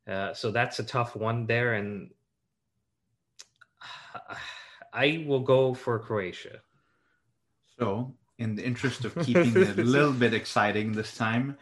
Uh, 0.09 0.35
so 0.35 0.51
that's 0.51 0.79
a 0.81 0.85
tough 0.85 1.15
one 1.15 1.47
there. 1.47 1.75
And 1.75 2.11
I 4.93 5.25
will 5.27 5.41
go 5.41 5.75
for 5.75 5.99
Croatia. 5.99 6.61
So, 7.79 8.15
in 8.39 8.57
the 8.57 8.65
interest 8.65 9.05
of 9.05 9.15
keeping 9.25 9.57
it 9.57 9.79
a 9.79 9.85
little 9.85 10.13
bit 10.13 10.35
exciting 10.35 10.93
this 10.93 11.17
time, 11.17 11.57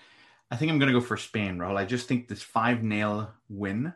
I 0.51 0.57
think 0.57 0.71
I'm 0.71 0.79
going 0.79 0.93
to 0.93 0.99
go 0.99 1.05
for 1.05 1.17
Spain, 1.17 1.59
Rahul. 1.59 1.77
I 1.77 1.85
just 1.85 2.09
think 2.09 2.29
this 2.29 2.43
5 2.43 2.83
0 2.83 3.29
win 3.49 3.93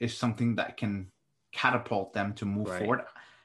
is 0.00 0.16
something 0.16 0.56
that 0.56 0.76
can 0.76 1.08
catapult 1.52 2.12
them 2.12 2.34
to 2.34 2.44
move 2.44 2.68
right. 2.68 2.80
forward. 2.80 3.02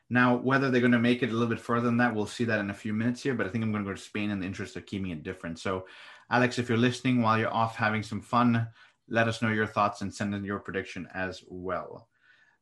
Now, 0.10 0.38
whether 0.38 0.72
they're 0.72 0.82
going 0.82 0.94
to 0.94 1.00
make 1.00 1.22
it 1.22 1.30
a 1.30 1.34
little 1.34 1.48
bit 1.48 1.60
further 1.60 1.86
than 1.86 1.98
that, 1.98 2.16
we'll 2.16 2.26
see 2.26 2.46
that 2.46 2.60
in 2.60 2.72
a 2.72 2.74
few 2.74 2.94
minutes 2.94 3.22
here. 3.22 3.36
But 3.36 3.46
I 3.46 3.50
think 3.50 3.64
I'm 3.64 3.72
going 3.72 3.84
to 3.84 3.90
go 3.90 3.96
to 3.96 4.02
Spain 4.02 4.32
in 4.32 4.40
the 4.40 4.48
interest 4.48 4.76
of 4.76 4.86
keeping 4.86 5.12
it 5.12 5.24
different. 5.24 5.60
So, 5.60 5.86
Alex, 6.32 6.58
if 6.58 6.68
you're 6.68 6.78
listening 6.78 7.22
while 7.22 7.38
you're 7.38 7.54
off 7.54 7.76
having 7.76 8.02
some 8.02 8.22
fun, 8.22 8.68
let 9.08 9.28
us 9.28 9.42
know 9.42 9.50
your 9.50 9.68
thoughts 9.68 10.02
and 10.02 10.14
send 10.14 10.34
in 10.34 10.44
your 10.44 10.60
prediction 10.60 11.08
as 11.14 11.44
well. 11.48 12.09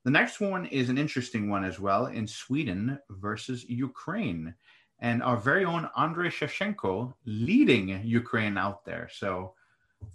The 0.04 0.12
next 0.12 0.40
one 0.40 0.66
is 0.68 0.90
an 0.90 0.98
interesting 0.98 1.50
one 1.50 1.66
as 1.66 1.80
well 1.80 2.06
in 2.06 2.28
Sweden 2.28 3.00
versus 3.10 3.66
Ukraine. 3.70 4.54
And 5.00 5.22
our 5.22 5.38
very 5.38 5.66
own 5.66 5.90
Andrei 5.98 6.30
Shevchenko 6.30 7.14
leading 7.26 8.02
Ukraine 8.04 8.58
out 8.58 8.86
there. 8.86 9.10
So, 9.12 9.54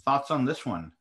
thoughts 0.05 0.31
on 0.31 0.45
this 0.45 0.67
one? 0.67 0.93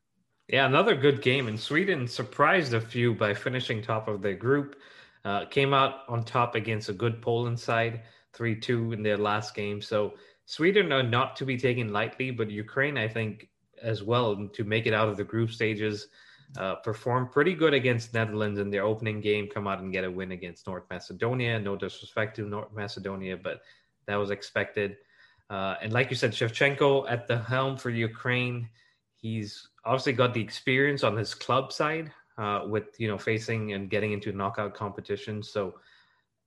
Yeah, 0.47 0.65
another 0.65 0.95
good 0.95 1.21
game. 1.21 1.47
And 1.47 1.59
Sweden 1.59 2.07
surprised 2.07 2.73
a 2.73 2.81
few 2.81 3.15
by 3.15 3.33
finishing 3.33 3.81
top 3.81 4.07
of 4.07 4.21
their 4.21 4.35
group. 4.35 4.75
Uh, 5.23 5.45
came 5.45 5.73
out 5.73 6.01
on 6.07 6.23
top 6.23 6.55
against 6.55 6.89
a 6.89 6.93
good 6.93 7.21
Poland 7.21 7.59
side, 7.59 8.01
3 8.33 8.59
2 8.59 8.93
in 8.93 9.03
their 9.03 9.17
last 9.17 9.55
game. 9.55 9.81
So, 9.81 10.13
Sweden 10.45 10.91
are 10.91 11.03
not 11.03 11.35
to 11.37 11.45
be 11.45 11.57
taken 11.57 11.93
lightly, 11.93 12.31
but 12.31 12.51
Ukraine, 12.51 12.97
I 12.97 13.07
think, 13.07 13.47
as 13.81 14.03
well, 14.03 14.49
to 14.49 14.63
make 14.63 14.85
it 14.85 14.93
out 14.93 15.07
of 15.07 15.17
the 15.17 15.23
group 15.23 15.49
stages 15.51 16.07
uh, 16.57 16.75
performed 16.75 17.31
pretty 17.31 17.53
good 17.53 17.73
against 17.73 18.13
Netherlands 18.13 18.59
in 18.59 18.69
their 18.69 18.83
opening 18.83 19.21
game, 19.21 19.47
come 19.47 19.67
out 19.67 19.79
and 19.79 19.91
get 19.93 20.03
a 20.03 20.11
win 20.11 20.31
against 20.31 20.67
North 20.67 20.83
Macedonia. 20.89 21.59
No 21.59 21.75
disrespect 21.75 22.35
to 22.35 22.43
North 22.43 22.73
Macedonia, 22.73 23.37
but 23.37 23.61
that 24.07 24.15
was 24.15 24.31
expected. 24.31 24.97
Uh, 25.49 25.75
and 25.81 25.93
like 25.93 26.09
you 26.09 26.15
said, 26.15 26.31
Shevchenko 26.31 27.09
at 27.09 27.27
the 27.27 27.37
helm 27.37 27.77
for 27.77 27.89
Ukraine. 27.89 28.69
He's 29.15 29.69
obviously 29.85 30.13
got 30.13 30.33
the 30.33 30.41
experience 30.41 31.03
on 31.03 31.15
his 31.15 31.33
club 31.33 31.71
side 31.71 32.11
uh, 32.37 32.65
with 32.67 32.99
you 32.99 33.07
know 33.07 33.17
facing 33.17 33.73
and 33.73 33.89
getting 33.89 34.11
into 34.11 34.31
knockout 34.31 34.73
competitions. 34.73 35.49
So 35.49 35.75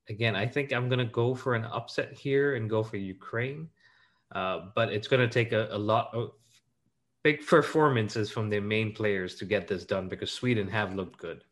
again, 0.09 0.37
I 0.37 0.47
think 0.47 0.73
I'm 0.73 0.89
going 0.89 0.99
to 0.99 1.05
go 1.05 1.35
for 1.35 1.55
an 1.55 1.65
upset 1.67 2.13
here 2.13 2.57
and 2.57 2.69
go 2.69 2.83
for 2.83 2.97
Ukraine. 2.97 3.69
Uh, 4.35 4.67
but 4.75 4.93
it's 4.93 5.07
going 5.07 5.21
to 5.21 5.33
take 5.33 5.53
a, 5.53 5.69
a 5.71 5.79
lot 5.79 6.11
of 6.13 6.33
big 7.25 7.45
performances 7.47 8.31
from 8.31 8.51
their 8.51 8.61
main 8.61 8.93
players 8.93 9.35
to 9.37 9.47
get 9.47 9.67
this 9.67 9.85
done 9.85 10.09
because 10.09 10.31
Sweden 10.31 10.69
have 10.69 10.95
looked 10.95 11.19
good. 11.19 11.43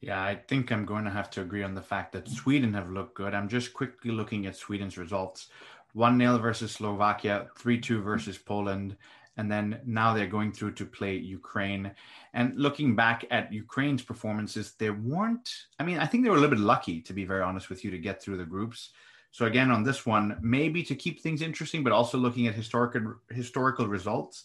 Yeah, 0.00 0.22
I 0.22 0.36
think 0.36 0.72
I'm 0.72 0.86
going 0.86 1.04
to 1.04 1.10
have 1.10 1.28
to 1.32 1.42
agree 1.42 1.62
on 1.62 1.74
the 1.74 1.82
fact 1.82 2.12
that 2.12 2.28
Sweden 2.28 2.72
have 2.74 2.90
looked 2.90 3.14
good. 3.14 3.34
I'm 3.34 3.48
just 3.48 3.74
quickly 3.74 4.12
looking 4.12 4.46
at 4.46 4.56
Sweden's 4.56 4.96
results 4.96 5.48
1 5.94 6.18
0 6.18 6.38
versus 6.38 6.72
Slovakia, 6.72 7.48
3 7.58 7.80
2 7.80 8.00
versus 8.00 8.38
Poland, 8.38 8.96
and 9.36 9.50
then 9.50 9.80
now 9.84 10.14
they're 10.14 10.26
going 10.26 10.52
through 10.52 10.72
to 10.72 10.86
play 10.86 11.16
Ukraine. 11.16 11.90
And 12.32 12.56
looking 12.56 12.96
back 12.96 13.24
at 13.30 13.52
Ukraine's 13.52 14.02
performances, 14.02 14.72
they 14.78 14.90
weren't, 14.90 15.66
I 15.78 15.84
mean, 15.84 15.98
I 15.98 16.06
think 16.06 16.24
they 16.24 16.30
were 16.30 16.36
a 16.36 16.40
little 16.40 16.56
bit 16.56 16.64
lucky, 16.64 17.00
to 17.02 17.12
be 17.12 17.24
very 17.24 17.42
honest 17.42 17.68
with 17.68 17.84
you, 17.84 17.90
to 17.90 17.98
get 17.98 18.22
through 18.22 18.38
the 18.38 18.44
groups. 18.44 18.90
So 19.32 19.46
again, 19.46 19.70
on 19.70 19.82
this 19.82 20.06
one, 20.06 20.38
maybe 20.42 20.82
to 20.84 20.94
keep 20.94 21.20
things 21.20 21.42
interesting, 21.42 21.82
but 21.82 21.92
also 21.92 22.18
looking 22.18 22.46
at 22.46 22.54
historical 22.54 23.14
historical 23.30 23.86
results, 23.86 24.44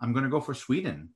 I'm 0.00 0.12
going 0.12 0.24
to 0.24 0.30
go 0.30 0.40
for 0.40 0.54
Sweden, 0.54 1.10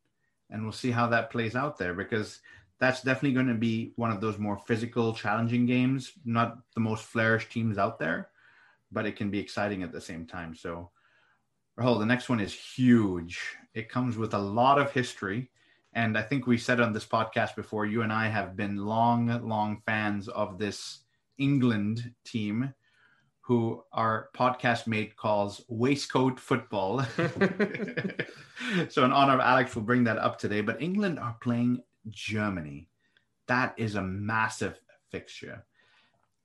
and 0.51 0.63
we'll 0.63 0.73
see 0.73 0.91
how 0.91 1.07
that 1.09 1.31
plays 1.31 1.55
out 1.55 1.79
there 1.79 1.95
because 1.95 2.41
that's 2.79 3.03
definitely 3.03 3.33
going 3.33 3.49
to 3.49 3.55
be 3.55 3.93
one 3.97 4.11
of 4.11 4.21
those 4.21 4.39
more 4.39 4.59
physical, 4.59 5.13
challenging 5.13 5.67
games. 5.67 6.13
Not 6.25 6.59
the 6.75 6.81
most 6.81 7.05
flourish 7.05 7.49
teams 7.49 7.77
out 7.77 7.99
there, 7.99 8.31
but 8.91 9.07
it 9.07 9.17
can 9.17 9.31
be 9.31 9.39
exciting 9.39 9.83
at 9.83 9.93
the 9.93 10.01
same 10.01 10.27
time. 10.27 10.55
So, 10.55 10.91
Rahul, 11.79 11.99
the 11.99 12.07
next 12.07 12.29
one 12.29 12.41
is 12.41 12.55
huge. 12.55 13.41
It 13.75 13.91
comes 13.91 14.17
with 14.17 14.35
a 14.35 14.39
lot 14.39 14.79
of 14.79 14.93
history. 14.93 15.51
And 15.93 16.17
I 16.17 16.23
think 16.23 16.47
we 16.47 16.57
said 16.57 16.81
on 16.81 16.93
this 16.93 17.07
podcast 17.07 17.57
before, 17.57 17.85
you 17.85 18.03
and 18.03 18.13
I 18.13 18.29
have 18.29 18.57
been 18.57 18.77
long, 18.77 19.27
long 19.47 19.83
fans 19.85 20.29
of 20.29 20.59
this 20.59 21.01
England 21.39 22.15
team 22.25 22.73
who 23.51 23.83
our 23.93 24.29
podcast 24.33 24.87
mate 24.87 25.17
calls 25.17 25.61
waistcoat 25.67 26.39
football. 26.39 27.01
so, 28.89 29.05
in 29.05 29.11
honor 29.11 29.35
of 29.35 29.41
Alex, 29.41 29.75
we'll 29.75 29.85
bring 29.85 30.05
that 30.05 30.19
up 30.19 30.39
today. 30.39 30.61
But 30.61 30.81
England 30.81 31.19
are 31.19 31.37
playing 31.43 31.83
Germany. 32.11 32.89
That 33.49 33.75
is 33.77 33.97
a 33.97 34.03
massive 34.03 34.79
fixture. 35.11 35.65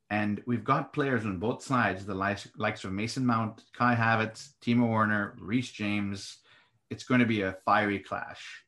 And 0.10 0.42
we've 0.48 0.64
got 0.64 0.94
players 0.94 1.26
on 1.26 1.38
both 1.38 1.62
sides, 1.62 2.08
the 2.08 2.16
likes, 2.16 2.48
likes 2.58 2.84
of 2.84 2.92
Mason 2.92 3.24
Mount, 3.24 3.62
Kai 3.78 3.94
Havertz, 3.94 4.54
Timo 4.64 4.90
Werner, 4.90 5.36
Reece 5.40 5.74
James. 5.74 6.40
It's 6.90 7.04
going 7.04 7.20
to 7.20 7.28
be 7.28 7.44
a 7.44 7.58
fiery 7.66 8.00
clash. 8.00 8.64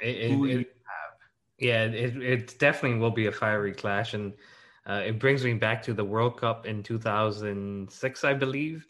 It, 0.00 0.32
it, 0.32 0.50
it 0.50 0.76
yeah, 1.58 1.84
it, 1.84 2.20
it 2.20 2.58
definitely 2.58 2.98
will 2.98 3.12
be 3.12 3.26
a 3.26 3.32
fiery 3.32 3.72
clash. 3.72 4.14
And 4.14 4.32
uh, 4.86 5.02
it 5.04 5.18
brings 5.18 5.44
me 5.44 5.54
back 5.54 5.82
to 5.84 5.94
the 5.94 6.04
World 6.04 6.38
Cup 6.40 6.66
in 6.66 6.82
2006, 6.82 8.24
I 8.24 8.34
believe. 8.34 8.86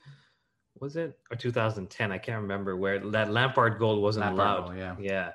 Was 0.81 0.97
it 0.97 1.19
or 1.31 1.37
2010? 1.37 2.11
I 2.11 2.19
can't 2.19 2.43
remember 2.43 2.77
where 2.77 2.99
that 3.11 3.31
Lampard 3.31 3.79
goal 3.79 4.01
wasn't 4.01 4.27
Lampard 4.27 4.41
allowed. 4.41 4.67
Goal, 4.69 4.77
yeah, 4.77 4.97
yeah. 4.99 5.31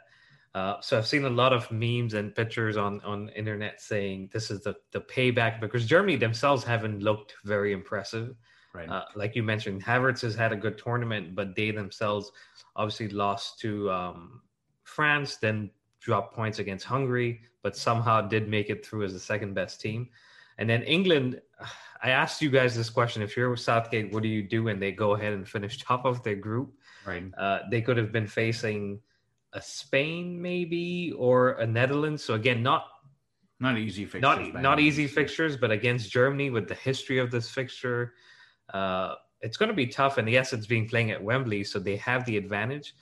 Uh, 0.55 0.81
so 0.81 0.97
I've 0.97 1.05
seen 1.05 1.23
a 1.25 1.29
lot 1.29 1.53
of 1.53 1.69
memes 1.71 2.15
and 2.15 2.33
pictures 2.33 2.77
on 2.77 2.99
on 3.01 3.29
internet 3.29 3.79
saying 3.79 4.29
this 4.33 4.49
is 4.49 4.61
the 4.61 4.75
the 4.91 5.01
payback 5.01 5.61
because 5.61 5.85
Germany 5.85 6.15
themselves 6.15 6.63
haven't 6.63 7.03
looked 7.03 7.35
very 7.45 7.71
impressive. 7.71 8.35
Right. 8.73 8.89
Uh, 8.89 9.05
like 9.15 9.35
you 9.35 9.43
mentioned, 9.43 9.83
Havertz 9.83 10.21
has 10.21 10.35
had 10.35 10.51
a 10.51 10.55
good 10.55 10.77
tournament, 10.77 11.35
but 11.35 11.55
they 11.55 11.71
themselves 11.71 12.31
obviously 12.75 13.09
lost 13.09 13.59
to 13.59 13.89
um, 13.91 14.41
France, 14.83 15.37
then 15.37 15.69
dropped 15.99 16.35
points 16.35 16.59
against 16.59 16.85
Hungary, 16.85 17.41
but 17.63 17.75
somehow 17.75 18.21
did 18.21 18.47
make 18.47 18.69
it 18.69 18.85
through 18.85 19.03
as 19.03 19.13
the 19.13 19.19
second 19.19 19.53
best 19.53 19.79
team. 19.79 20.09
And 20.57 20.69
then 20.69 20.83
England, 20.83 21.41
I 22.01 22.09
asked 22.09 22.41
you 22.41 22.49
guys 22.49 22.75
this 22.75 22.89
question: 22.89 23.21
If 23.21 23.35
you're 23.35 23.49
with 23.49 23.59
Southgate, 23.59 24.13
what 24.13 24.23
do 24.23 24.29
you 24.29 24.43
do? 24.43 24.67
And 24.67 24.81
they 24.81 24.91
go 24.91 25.15
ahead 25.15 25.33
and 25.33 25.47
finish 25.47 25.77
top 25.83 26.05
of 26.05 26.23
their 26.23 26.35
group. 26.35 26.73
Right. 27.05 27.23
Uh, 27.37 27.59
they 27.71 27.81
could 27.81 27.97
have 27.97 28.11
been 28.11 28.27
facing 28.27 28.99
a 29.53 29.61
Spain, 29.61 30.41
maybe, 30.41 31.13
or 31.17 31.51
a 31.53 31.65
Netherlands. 31.65 32.23
So 32.23 32.33
again, 32.33 32.61
not 32.61 32.85
not 33.59 33.77
easy 33.77 34.05
fixtures. 34.05 34.21
Not 34.21 34.61
not 34.61 34.79
easy 34.79 35.07
fixtures, 35.07 35.57
but 35.57 35.71
against 35.71 36.11
Germany 36.11 36.49
with 36.49 36.67
the 36.67 36.75
history 36.75 37.17
of 37.17 37.31
this 37.31 37.49
fixture, 37.49 38.13
uh, 38.73 39.15
it's 39.41 39.57
going 39.57 39.69
to 39.69 39.75
be 39.75 39.87
tough. 39.87 40.17
And 40.17 40.29
yes, 40.29 40.53
it's 40.53 40.67
being 40.67 40.87
playing 40.87 41.11
at 41.11 41.23
Wembley, 41.23 41.63
so 41.63 41.79
they 41.79 41.95
have 41.97 42.25
the 42.25 42.37
advantage. 42.37 42.93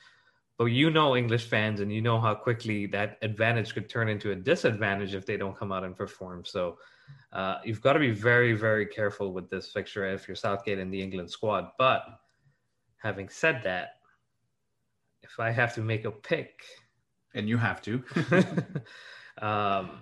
But 0.58 0.66
you 0.66 0.90
know 0.90 1.18
English 1.18 1.48
fans, 1.48 1.82
and 1.82 1.92
you 1.92 2.02
know 2.02 2.20
how 2.22 2.34
quickly 2.34 2.86
that 2.88 3.18
advantage 3.22 3.74
could 3.74 3.90
turn 3.90 4.08
into 4.08 4.32
a 4.32 4.36
disadvantage 4.36 5.14
if 5.14 5.26
they 5.26 5.36
don't 5.36 5.58
come 5.58 5.74
out 5.74 5.84
and 5.84 5.98
perform. 5.98 6.46
So 6.46 6.78
uh, 7.36 7.60
you've 7.64 7.82
got 7.82 7.94
to 7.94 8.00
be 8.00 8.12
very, 8.12 8.54
very 8.54 8.86
careful 8.86 9.34
with 9.34 9.50
this 9.50 9.68
fixture 9.68 10.06
if 10.06 10.28
you're 10.28 10.36
Southgate 10.36 10.80
in 10.80 10.90
the 10.90 11.02
England 11.02 11.30
squad. 11.30 11.72
But 11.78 12.06
having 12.98 13.28
said 13.28 13.62
that, 13.64 14.00
if 15.22 15.40
I 15.40 15.52
have 15.52 15.74
to 15.76 15.82
make 15.82 16.06
a 16.06 16.12
pick, 16.12 16.62
and 17.34 17.50
you 17.50 17.58
have 17.58 17.82
to, 17.82 18.02
um, 19.42 20.02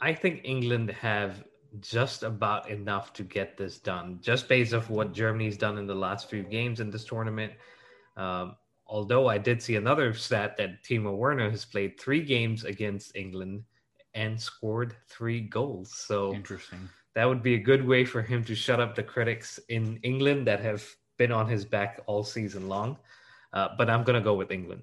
I 0.00 0.14
think 0.14 0.42
England 0.44 0.90
have 0.90 1.44
just 1.80 2.22
about 2.22 2.70
enough 2.70 3.12
to 3.14 3.24
get 3.24 3.56
this 3.56 3.78
done, 3.78 4.18
just 4.22 4.48
based 4.48 4.72
off 4.72 4.88
what 4.88 5.12
Germany's 5.12 5.56
done 5.56 5.76
in 5.76 5.86
the 5.86 5.94
last 5.94 6.30
few 6.30 6.44
games 6.44 6.78
in 6.78 6.90
this 6.90 7.04
tournament. 7.04 7.52
Um, 8.16 8.54
although 8.86 9.26
I 9.26 9.38
did 9.38 9.60
see 9.60 9.76
another 9.76 10.14
stat 10.14 10.56
that 10.58 10.84
Timo 10.84 11.16
Werner 11.16 11.50
has 11.50 11.64
played 11.64 11.98
three 11.98 12.22
games 12.22 12.64
against 12.64 13.16
England 13.16 13.64
and 14.14 14.40
scored 14.40 14.94
three 15.08 15.40
goals. 15.40 15.92
So 15.92 16.34
interesting. 16.34 16.88
That 17.14 17.26
would 17.26 17.42
be 17.42 17.54
a 17.54 17.58
good 17.58 17.86
way 17.86 18.04
for 18.04 18.22
him 18.22 18.44
to 18.44 18.54
shut 18.54 18.80
up 18.80 18.94
the 18.94 19.02
critics 19.02 19.58
in 19.68 19.98
England 20.02 20.46
that 20.46 20.60
have 20.60 20.84
been 21.16 21.32
on 21.32 21.48
his 21.48 21.64
back 21.64 22.00
all 22.06 22.22
season 22.22 22.68
long. 22.68 22.96
Uh, 23.52 23.68
but 23.76 23.90
I'm 23.90 24.04
going 24.04 24.18
to 24.18 24.24
go 24.24 24.34
with 24.34 24.52
England. 24.52 24.82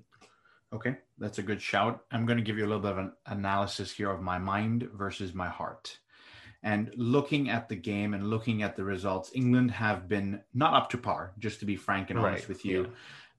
Okay, 0.73 0.97
that's 1.17 1.37
a 1.37 1.43
good 1.43 1.61
shout. 1.61 2.03
I'm 2.11 2.25
going 2.25 2.37
to 2.37 2.43
give 2.43 2.57
you 2.57 2.65
a 2.65 2.67
little 2.67 2.81
bit 2.81 2.91
of 2.91 2.97
an 2.97 3.13
analysis 3.27 3.91
here 3.91 4.11
of 4.11 4.21
my 4.21 4.37
mind 4.37 4.89
versus 4.93 5.33
my 5.33 5.47
heart. 5.47 5.97
And 6.63 6.91
looking 6.97 7.49
at 7.49 7.69
the 7.69 7.75
game 7.75 8.15
and 8.15 8.29
looking 8.29 8.63
at 8.63 8.75
the 8.75 8.83
results, 8.83 9.31
England 9.35 9.69
have 9.71 10.09
been 10.09 10.41
not 10.53 10.73
up 10.73 10.89
to 10.89 10.97
par, 10.97 11.33
just 11.37 11.59
to 11.59 11.65
be 11.65 11.75
frank 11.75 12.09
and 12.09 12.19
honest 12.19 12.43
right. 12.43 12.49
with 12.49 12.65
you. 12.65 12.81
Yeah. 12.81 12.89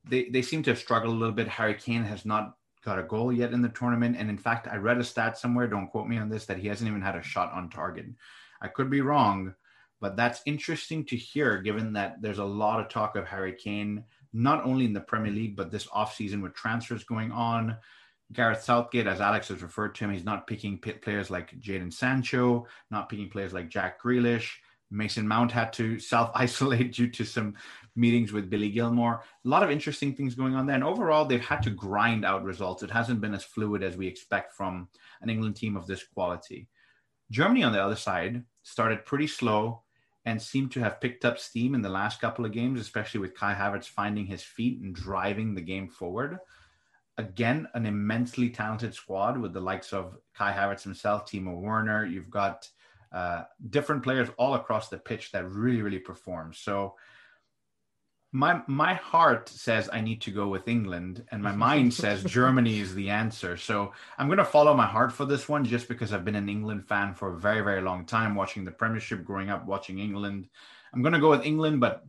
They, 0.08 0.28
they 0.30 0.42
seem 0.42 0.62
to 0.62 0.70
have 0.70 0.78
struggled 0.78 1.12
a 1.12 1.18
little 1.18 1.34
bit. 1.34 1.48
Harry 1.48 1.74
Kane 1.74 2.04
has 2.04 2.24
not 2.24 2.56
got 2.86 2.98
a 3.00 3.02
goal 3.02 3.32
yet 3.32 3.52
in 3.52 3.60
the 3.60 3.68
tournament. 3.68 4.16
And 4.16 4.30
in 4.30 4.38
fact, 4.38 4.68
I 4.68 4.76
read 4.76 4.98
a 4.98 5.04
stat 5.04 5.36
somewhere, 5.36 5.66
don't 5.66 5.88
quote 5.88 6.06
me 6.06 6.18
on 6.18 6.30
this, 6.30 6.46
that 6.46 6.58
he 6.58 6.68
hasn't 6.68 6.88
even 6.88 7.02
had 7.02 7.16
a 7.16 7.22
shot 7.22 7.52
on 7.52 7.68
target. 7.68 8.06
I 8.62 8.68
could 8.68 8.88
be 8.88 9.00
wrong, 9.00 9.54
but 10.00 10.16
that's 10.16 10.40
interesting 10.46 11.04
to 11.06 11.16
hear 11.16 11.60
given 11.60 11.92
that 11.94 12.22
there's 12.22 12.38
a 12.38 12.44
lot 12.44 12.80
of 12.80 12.88
talk 12.88 13.16
of 13.16 13.26
Harry 13.26 13.52
Kane, 13.52 14.04
not 14.32 14.64
only 14.64 14.84
in 14.84 14.92
the 14.92 15.00
Premier 15.00 15.32
League, 15.32 15.56
but 15.56 15.72
this 15.72 15.88
offseason 15.88 16.40
with 16.40 16.54
transfers 16.54 17.04
going 17.04 17.32
on. 17.32 17.76
Gareth 18.32 18.62
Southgate, 18.62 19.06
as 19.06 19.20
Alex 19.20 19.48
has 19.48 19.62
referred 19.62 19.94
to 19.96 20.04
him, 20.04 20.12
he's 20.12 20.24
not 20.24 20.46
picking 20.46 20.78
players 20.78 21.28
like 21.28 21.58
Jadon 21.60 21.92
Sancho, 21.92 22.66
not 22.90 23.08
picking 23.08 23.30
players 23.30 23.52
like 23.52 23.68
Jack 23.68 24.00
Grealish. 24.00 24.48
Mason 24.90 25.26
Mount 25.26 25.52
had 25.52 25.72
to 25.74 25.98
self 25.98 26.30
isolate 26.34 26.92
due 26.94 27.08
to 27.10 27.24
some 27.24 27.54
meetings 27.96 28.32
with 28.32 28.50
Billy 28.50 28.70
Gilmour. 28.70 29.20
A 29.44 29.48
lot 29.48 29.62
of 29.62 29.70
interesting 29.70 30.14
things 30.14 30.34
going 30.34 30.54
on 30.54 30.66
there. 30.66 30.74
And 30.74 30.84
overall, 30.84 31.24
they've 31.24 31.40
had 31.40 31.62
to 31.64 31.70
grind 31.70 32.24
out 32.24 32.44
results. 32.44 32.82
It 32.82 32.90
hasn't 32.90 33.20
been 33.20 33.34
as 33.34 33.44
fluid 33.44 33.82
as 33.82 33.96
we 33.96 34.06
expect 34.06 34.52
from 34.52 34.88
an 35.22 35.30
England 35.30 35.56
team 35.56 35.76
of 35.76 35.86
this 35.86 36.04
quality. 36.04 36.68
Germany, 37.30 37.64
on 37.64 37.72
the 37.72 37.82
other 37.82 37.96
side, 37.96 38.44
started 38.62 39.04
pretty 39.04 39.26
slow 39.26 39.82
and 40.26 40.42
seemed 40.42 40.72
to 40.72 40.80
have 40.80 41.00
picked 41.00 41.24
up 41.24 41.38
steam 41.38 41.74
in 41.74 41.82
the 41.82 41.88
last 41.88 42.20
couple 42.20 42.44
of 42.44 42.52
games, 42.52 42.80
especially 42.80 43.20
with 43.20 43.34
Kai 43.34 43.54
Havertz 43.54 43.86
finding 43.86 44.26
his 44.26 44.42
feet 44.42 44.80
and 44.80 44.94
driving 44.94 45.54
the 45.54 45.60
game 45.60 45.88
forward. 45.88 46.38
again 47.18 47.66
an 47.72 47.86
immensely 47.86 48.50
talented 48.50 48.92
squad 48.92 49.38
with 49.38 49.54
the 49.54 49.60
likes 49.60 49.94
of 49.94 50.18
Kai 50.34 50.52
Havertz 50.52 50.82
himself, 50.82 51.24
Timo 51.24 51.58
Werner. 51.58 52.04
You've 52.04 52.28
got 52.28 52.68
uh, 53.16 53.44
different 53.70 54.02
players 54.02 54.28
all 54.36 54.54
across 54.54 54.90
the 54.90 54.98
pitch 54.98 55.32
that 55.32 55.50
really, 55.50 55.80
really 55.80 55.98
perform. 55.98 56.52
So 56.52 56.96
my 58.30 58.60
my 58.66 58.92
heart 58.92 59.48
says 59.48 59.88
I 59.90 60.02
need 60.02 60.20
to 60.22 60.30
go 60.30 60.48
with 60.48 60.68
England, 60.68 61.24
and 61.30 61.42
my 61.42 61.52
mind 61.52 61.94
says 62.02 62.22
Germany 62.22 62.78
is 62.78 62.94
the 62.94 63.08
answer. 63.08 63.56
So 63.56 63.94
I'm 64.18 64.26
going 64.26 64.36
to 64.36 64.44
follow 64.44 64.74
my 64.74 64.84
heart 64.84 65.12
for 65.12 65.24
this 65.24 65.48
one, 65.48 65.64
just 65.64 65.88
because 65.88 66.12
I've 66.12 66.26
been 66.26 66.34
an 66.36 66.50
England 66.50 66.86
fan 66.86 67.14
for 67.14 67.32
a 67.32 67.38
very, 67.38 67.62
very 67.62 67.80
long 67.80 68.04
time, 68.04 68.34
watching 68.34 68.66
the 68.66 68.70
Premiership, 68.70 69.24
growing 69.24 69.48
up 69.48 69.64
watching 69.64 69.98
England. 69.98 70.48
I'm 70.92 71.00
going 71.00 71.14
to 71.14 71.20
go 71.20 71.30
with 71.30 71.46
England, 71.46 71.80
but 71.80 72.04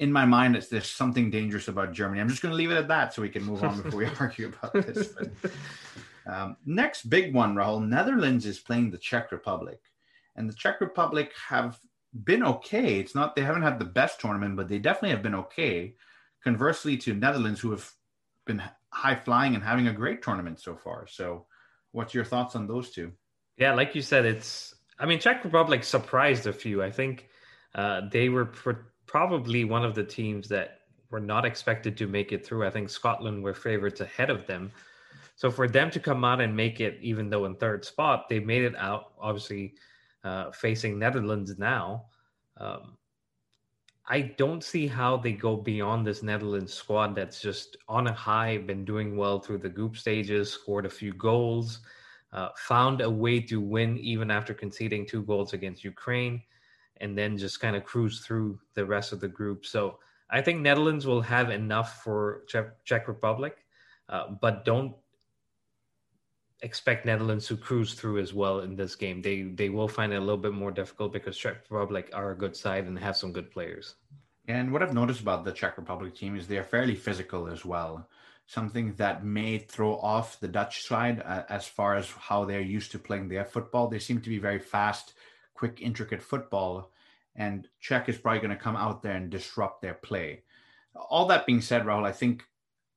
in 0.00 0.10
my 0.10 0.24
mind, 0.24 0.56
it's 0.56 0.66
there's 0.66 0.90
something 0.90 1.30
dangerous 1.30 1.68
about 1.68 1.92
Germany. 1.92 2.20
I'm 2.20 2.28
just 2.28 2.42
going 2.42 2.50
to 2.50 2.56
leave 2.56 2.72
it 2.72 2.76
at 2.76 2.88
that, 2.88 3.14
so 3.14 3.22
we 3.22 3.28
can 3.28 3.44
move 3.44 3.62
on 3.62 3.80
before 3.80 4.00
we 4.00 4.06
argue 4.20 4.48
about 4.48 4.72
this. 4.72 5.08
But, 5.08 5.30
um, 6.26 6.56
next 6.66 7.08
big 7.08 7.34
one, 7.34 7.54
Rahul. 7.54 7.86
Netherlands 7.86 8.46
is 8.46 8.58
playing 8.58 8.90
the 8.90 8.98
Czech 8.98 9.32
Republic, 9.32 9.80
and 10.34 10.48
the 10.48 10.54
Czech 10.54 10.80
Republic 10.80 11.32
have 11.48 11.78
been 12.24 12.42
okay. 12.42 12.98
It's 12.98 13.14
not 13.14 13.36
they 13.36 13.42
haven't 13.42 13.62
had 13.62 13.78
the 13.78 13.84
best 13.84 14.20
tournament, 14.20 14.56
but 14.56 14.68
they 14.68 14.78
definitely 14.78 15.10
have 15.10 15.22
been 15.22 15.34
okay. 15.34 15.94
Conversely, 16.42 16.96
to 16.98 17.14
Netherlands, 17.14 17.60
who 17.60 17.70
have 17.70 17.90
been 18.44 18.62
high 18.90 19.14
flying 19.14 19.54
and 19.54 19.62
having 19.62 19.88
a 19.88 19.92
great 19.92 20.22
tournament 20.22 20.60
so 20.60 20.76
far. 20.76 21.06
So, 21.06 21.46
what's 21.92 22.14
your 22.14 22.24
thoughts 22.24 22.56
on 22.56 22.66
those 22.66 22.90
two? 22.90 23.12
Yeah, 23.56 23.74
like 23.74 23.94
you 23.94 24.02
said, 24.02 24.24
it's. 24.24 24.74
I 24.98 25.06
mean, 25.06 25.18
Czech 25.18 25.44
Republic 25.44 25.84
surprised 25.84 26.46
a 26.46 26.52
few. 26.52 26.82
I 26.82 26.90
think 26.90 27.28
uh, 27.74 28.02
they 28.10 28.28
were 28.28 28.46
pr- 28.46 28.86
probably 29.06 29.64
one 29.64 29.84
of 29.84 29.94
the 29.94 30.04
teams 30.04 30.48
that 30.48 30.80
were 31.10 31.20
not 31.20 31.44
expected 31.44 31.96
to 31.98 32.06
make 32.06 32.32
it 32.32 32.44
through. 32.44 32.66
I 32.66 32.70
think 32.70 32.88
Scotland 32.88 33.42
were 33.42 33.54
favorites 33.54 34.00
ahead 34.00 34.30
of 34.30 34.46
them. 34.46 34.72
So 35.36 35.50
for 35.50 35.68
them 35.68 35.90
to 35.90 36.00
come 36.00 36.24
out 36.24 36.40
and 36.40 36.56
make 36.56 36.80
it, 36.80 36.98
even 37.00 37.30
though 37.30 37.44
in 37.44 37.54
third 37.56 37.84
spot, 37.84 38.28
they 38.28 38.40
made 38.40 38.64
it 38.64 38.74
out. 38.76 39.12
Obviously, 39.20 39.74
uh, 40.24 40.50
facing 40.50 40.98
Netherlands 40.98 41.58
now. 41.58 42.06
Um, 42.56 42.96
I 44.08 44.20
don't 44.38 44.64
see 44.64 44.86
how 44.86 45.16
they 45.18 45.32
go 45.32 45.56
beyond 45.56 46.06
this 46.06 46.22
Netherlands 46.22 46.72
squad 46.72 47.14
that's 47.14 47.40
just 47.42 47.76
on 47.88 48.06
a 48.06 48.12
high, 48.12 48.56
been 48.56 48.84
doing 48.84 49.16
well 49.16 49.38
through 49.38 49.58
the 49.58 49.68
group 49.68 49.96
stages, 49.96 50.52
scored 50.52 50.86
a 50.86 50.90
few 50.90 51.12
goals, 51.12 51.80
uh, 52.32 52.48
found 52.56 53.00
a 53.00 53.10
way 53.10 53.40
to 53.40 53.60
win 53.60 53.98
even 53.98 54.30
after 54.30 54.54
conceding 54.54 55.06
two 55.06 55.22
goals 55.22 55.52
against 55.52 55.84
Ukraine, 55.84 56.42
and 56.98 57.18
then 57.18 57.36
just 57.36 57.60
kind 57.60 57.76
of 57.76 57.84
cruise 57.84 58.20
through 58.20 58.58
the 58.74 58.86
rest 58.86 59.12
of 59.12 59.20
the 59.20 59.28
group. 59.28 59.66
So 59.66 59.98
I 60.30 60.40
think 60.40 60.60
Netherlands 60.60 61.06
will 61.06 61.20
have 61.22 61.50
enough 61.50 62.02
for 62.02 62.42
Czech, 62.48 62.84
Czech 62.84 63.06
Republic, 63.08 63.66
uh, 64.08 64.28
but 64.40 64.64
don't 64.64 64.94
expect 66.62 67.06
Netherlands 67.06 67.46
to 67.48 67.56
cruise 67.56 67.94
through 67.94 68.18
as 68.18 68.32
well 68.32 68.60
in 68.60 68.76
this 68.76 68.94
game. 68.94 69.22
They 69.22 69.42
they 69.42 69.68
will 69.68 69.88
find 69.88 70.12
it 70.12 70.16
a 70.16 70.20
little 70.20 70.36
bit 70.36 70.52
more 70.52 70.70
difficult 70.70 71.12
because 71.12 71.36
Czech 71.36 71.64
Republic 71.68 72.10
are 72.12 72.30
a 72.30 72.38
good 72.38 72.56
side 72.56 72.86
and 72.86 72.98
have 72.98 73.16
some 73.16 73.32
good 73.32 73.50
players. 73.50 73.96
And 74.48 74.72
what 74.72 74.82
I've 74.82 74.94
noticed 74.94 75.20
about 75.20 75.44
the 75.44 75.52
Czech 75.52 75.76
Republic 75.76 76.14
team 76.14 76.36
is 76.36 76.46
they 76.46 76.58
are 76.58 76.64
fairly 76.64 76.94
physical 76.94 77.48
as 77.48 77.64
well. 77.64 78.08
Something 78.46 78.94
that 78.94 79.24
may 79.24 79.58
throw 79.58 79.96
off 79.96 80.38
the 80.38 80.46
Dutch 80.46 80.84
side 80.84 81.20
uh, 81.24 81.42
as 81.48 81.66
far 81.66 81.96
as 81.96 82.08
how 82.10 82.44
they're 82.44 82.60
used 82.60 82.92
to 82.92 82.98
playing 82.98 83.28
their 83.28 83.44
football. 83.44 83.88
They 83.88 83.98
seem 83.98 84.20
to 84.20 84.30
be 84.30 84.38
very 84.38 84.60
fast, 84.60 85.14
quick, 85.54 85.80
intricate 85.82 86.22
football. 86.22 86.92
And 87.34 87.66
Czech 87.80 88.08
is 88.08 88.18
probably 88.18 88.38
going 88.38 88.56
to 88.56 88.62
come 88.62 88.76
out 88.76 89.02
there 89.02 89.16
and 89.16 89.30
disrupt 89.30 89.82
their 89.82 89.94
play. 89.94 90.44
All 90.94 91.26
that 91.26 91.44
being 91.44 91.60
said, 91.60 91.84
Rahul, 91.84 92.06
I 92.06 92.12
think 92.12 92.44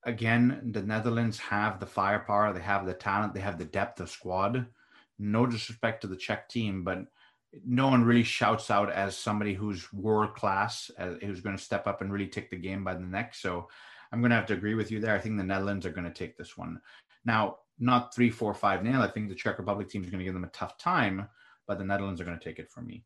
again, 0.04 0.72
the 0.72 0.82
Netherlands 0.82 1.38
have 1.40 1.80
the 1.80 1.86
firepower, 1.86 2.54
they 2.54 2.62
have 2.62 2.86
the 2.86 2.94
talent, 2.94 3.34
they 3.34 3.40
have 3.40 3.58
the 3.58 3.66
depth 3.66 4.00
of 4.00 4.10
squad. 4.10 4.66
No 5.18 5.46
disrespect 5.46 6.02
to 6.02 6.08
the 6.08 6.16
Czech 6.16 6.48
team, 6.48 6.84
but 6.84 7.06
no 7.66 7.88
one 7.88 8.04
really 8.04 8.24
shouts 8.24 8.72
out 8.72 8.92
as 8.92 9.18
somebody 9.18 9.54
who's 9.54 9.92
world 9.92 10.34
class, 10.36 10.90
who's 11.22 11.42
going 11.42 11.58
to 11.58 11.64
step 11.64 11.88
up 11.88 12.02
and 12.02 12.12
really 12.12 12.28
take 12.28 12.50
the 12.50 12.56
game 12.56 12.84
by 12.84 12.94
the 12.94 13.02
neck. 13.02 13.36
So 13.36 13.68
I'm 14.12 14.22
going 14.22 14.30
to 14.30 14.36
have 14.36 14.46
to 14.48 14.54
agree 14.54 14.76
with 14.76 14.92
you 14.92 15.00
there. 15.00 15.16
I 15.16 15.20
think 15.20 15.38
the 15.38 15.44
Netherlands 15.44 15.86
are 15.86 15.92
going 15.92 16.08
to 16.08 16.14
take 16.14 16.38
this 16.38 16.58
one. 16.58 16.80
Now, 17.26 17.58
not 17.80 18.14
three, 18.14 18.30
four, 18.30 18.54
five 18.54 18.84
nil. 18.84 19.02
I 19.02 19.08
think 19.08 19.30
the 19.30 19.36
Czech 19.36 19.58
Republic 19.58 19.90
team 19.90 20.04
is 20.04 20.10
going 20.10 20.20
to 20.20 20.26
give 20.26 20.34
them 20.34 20.44
a 20.44 20.50
tough 20.50 20.78
time, 20.78 21.28
but 21.68 21.78
the 21.78 21.86
Netherlands 21.86 22.22
are 22.22 22.26
going 22.26 22.38
to 22.38 22.44
take 22.44 22.60
it 22.60 22.72
from 22.72 22.88
me. 22.88 23.04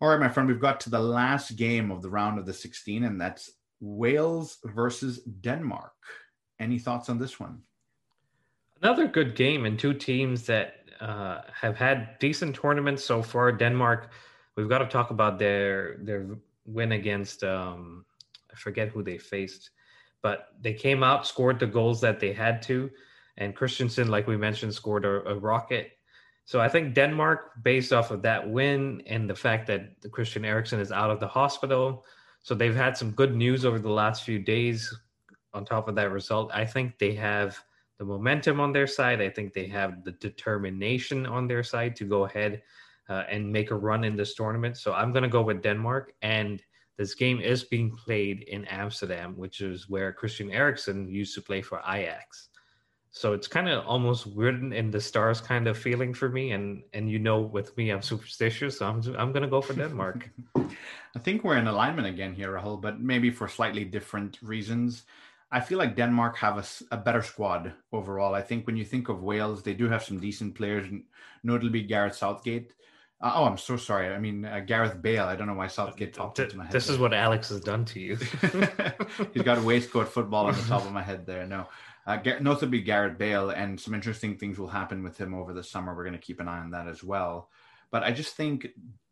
All 0.00 0.08
right, 0.08 0.20
my 0.20 0.28
friend, 0.28 0.48
we've 0.48 0.60
got 0.60 0.80
to 0.80 0.90
the 0.90 0.98
last 0.98 1.56
game 1.56 1.90
of 1.90 2.02
the 2.02 2.10
round 2.10 2.38
of 2.38 2.46
the 2.46 2.52
16, 2.52 3.04
and 3.04 3.20
that's 3.20 3.50
Wales 3.82 4.58
versus 4.64 5.18
Denmark. 5.40 5.92
Any 6.60 6.78
thoughts 6.78 7.10
on 7.10 7.18
this 7.18 7.40
one? 7.40 7.58
Another 8.80 9.08
good 9.08 9.34
game 9.34 9.66
and 9.66 9.78
two 9.78 9.92
teams 9.92 10.46
that 10.46 10.76
uh, 11.00 11.40
have 11.52 11.76
had 11.76 12.18
decent 12.20 12.54
tournaments 12.54 13.04
so 13.04 13.22
far. 13.22 13.50
Denmark, 13.50 14.12
we've 14.56 14.68
got 14.68 14.78
to 14.78 14.86
talk 14.86 15.10
about 15.10 15.38
their 15.38 15.96
their 15.98 16.38
win 16.64 16.92
against 16.92 17.42
um, 17.42 18.04
I 18.52 18.56
forget 18.56 18.88
who 18.88 19.02
they 19.02 19.18
faced, 19.18 19.70
but 20.22 20.48
they 20.60 20.74
came 20.74 21.02
out, 21.02 21.26
scored 21.26 21.58
the 21.58 21.66
goals 21.66 22.00
that 22.02 22.20
they 22.20 22.32
had 22.32 22.62
to, 22.62 22.88
and 23.36 23.56
Christensen, 23.56 24.08
like 24.08 24.28
we 24.28 24.36
mentioned, 24.36 24.74
scored 24.74 25.04
a, 25.04 25.28
a 25.28 25.34
rocket. 25.38 25.90
So 26.44 26.60
I 26.60 26.68
think 26.68 26.94
Denmark, 26.94 27.62
based 27.62 27.92
off 27.92 28.10
of 28.10 28.22
that 28.22 28.48
win 28.48 29.02
and 29.06 29.28
the 29.28 29.34
fact 29.34 29.66
that 29.68 29.94
Christian 30.12 30.44
Eriksen 30.44 30.80
is 30.80 30.92
out 30.92 31.10
of 31.10 31.18
the 31.18 31.28
hospital, 31.28 32.04
so 32.42 32.54
they've 32.54 32.74
had 32.74 32.96
some 32.96 33.12
good 33.12 33.34
news 33.34 33.64
over 33.64 33.78
the 33.78 33.90
last 33.90 34.24
few 34.24 34.38
days. 34.38 34.92
On 35.54 35.64
top 35.64 35.88
of 35.88 35.94
that 35.96 36.10
result, 36.10 36.50
I 36.52 36.64
think 36.64 36.98
they 36.98 37.14
have 37.14 37.62
the 37.98 38.04
momentum 38.04 38.58
on 38.58 38.72
their 38.72 38.86
side. 38.86 39.20
I 39.20 39.28
think 39.28 39.52
they 39.52 39.66
have 39.66 40.02
the 40.02 40.12
determination 40.12 41.26
on 41.26 41.46
their 41.46 41.62
side 41.62 41.94
to 41.96 42.04
go 42.04 42.24
ahead 42.24 42.62
uh, 43.08 43.24
and 43.30 43.52
make 43.52 43.70
a 43.70 43.76
run 43.76 44.02
in 44.02 44.16
this 44.16 44.34
tournament. 44.34 44.76
So 44.76 44.92
I'm 44.92 45.12
going 45.12 45.22
to 45.22 45.28
go 45.28 45.42
with 45.42 45.62
Denmark. 45.62 46.14
And 46.22 46.62
this 46.98 47.14
game 47.14 47.40
is 47.40 47.64
being 47.64 47.90
played 47.90 48.42
in 48.42 48.64
Amsterdam, 48.64 49.36
which 49.36 49.60
is 49.60 49.88
where 49.88 50.12
Christian 50.12 50.50
Eriksen 50.50 51.08
used 51.08 51.34
to 51.34 51.42
play 51.42 51.62
for 51.62 51.80
Ajax. 51.86 52.48
So 53.10 53.34
it's 53.34 53.46
kind 53.46 53.68
of 53.68 53.86
almost 53.86 54.26
written 54.34 54.72
in 54.72 54.90
the 54.90 55.00
stars 55.00 55.40
kind 55.40 55.68
of 55.68 55.76
feeling 55.76 56.14
for 56.14 56.30
me. 56.30 56.52
And 56.52 56.82
and 56.94 57.10
you 57.10 57.18
know, 57.18 57.40
with 57.40 57.76
me, 57.76 57.90
I'm 57.90 58.00
superstitious, 58.00 58.78
so 58.78 58.86
I'm 58.86 59.02
I'm 59.16 59.32
gonna 59.32 59.48
go 59.48 59.60
for 59.60 59.74
Denmark. 59.74 60.30
I 61.14 61.18
think 61.18 61.44
we're 61.44 61.58
in 61.58 61.66
alignment 61.66 62.08
again 62.08 62.34
here, 62.34 62.52
Rahul, 62.52 62.80
but 62.80 63.00
maybe 63.00 63.30
for 63.30 63.48
slightly 63.48 63.84
different 63.84 64.38
reasons. 64.42 65.02
I 65.50 65.60
feel 65.60 65.78
like 65.78 65.96
Denmark 65.96 66.36
have 66.38 66.56
a, 66.56 66.94
a, 66.94 66.96
better 66.96 67.20
squad 67.20 67.74
overall. 67.92 68.34
I 68.34 68.40
think 68.40 68.66
when 68.66 68.78
you 68.78 68.86
think 68.86 69.10
of 69.10 69.22
Wales, 69.22 69.62
they 69.62 69.74
do 69.74 69.86
have 69.88 70.02
some 70.02 70.18
decent 70.18 70.54
players, 70.54 70.90
notably 71.42 71.82
Gareth 71.82 72.16
Southgate. 72.16 72.72
Uh, 73.20 73.32
oh, 73.34 73.44
I'm 73.44 73.58
so 73.58 73.76
sorry. 73.76 74.08
I 74.08 74.18
mean, 74.18 74.46
uh, 74.46 74.60
Gareth 74.60 75.00
Bale. 75.02 75.26
I 75.26 75.36
don't 75.36 75.46
know 75.46 75.54
why 75.54 75.66
Southgate 75.66 76.16
popped 76.16 76.38
into 76.38 76.56
my 76.56 76.64
head. 76.64 76.72
This 76.72 76.86
there. 76.86 76.94
is 76.94 77.00
what 77.00 77.12
Alex 77.12 77.50
has 77.50 77.60
done 77.60 77.84
to 77.84 78.00
you. 78.00 78.16
He's 79.34 79.42
got 79.42 79.58
a 79.58 79.62
waistcoat 79.62 80.08
football 80.08 80.46
on 80.46 80.54
the 80.54 80.62
top 80.62 80.86
of 80.86 80.92
my 80.92 81.02
head 81.10 81.26
there. 81.26 81.46
No, 81.46 81.68
uh, 82.06 82.18
notably 82.40 82.80
Gareth 82.80 83.18
Bale, 83.18 83.50
and 83.50 83.78
some 83.78 83.92
interesting 83.92 84.38
things 84.38 84.58
will 84.58 84.68
happen 84.68 85.04
with 85.04 85.18
him 85.18 85.34
over 85.34 85.52
the 85.52 85.62
summer. 85.62 85.94
We're 85.94 86.04
going 86.04 86.18
to 86.18 86.26
keep 86.26 86.40
an 86.40 86.48
eye 86.48 86.60
on 86.60 86.70
that 86.70 86.88
as 86.88 87.04
well. 87.04 87.50
But 87.90 88.02
I 88.02 88.10
just 88.10 88.34
think 88.36 88.68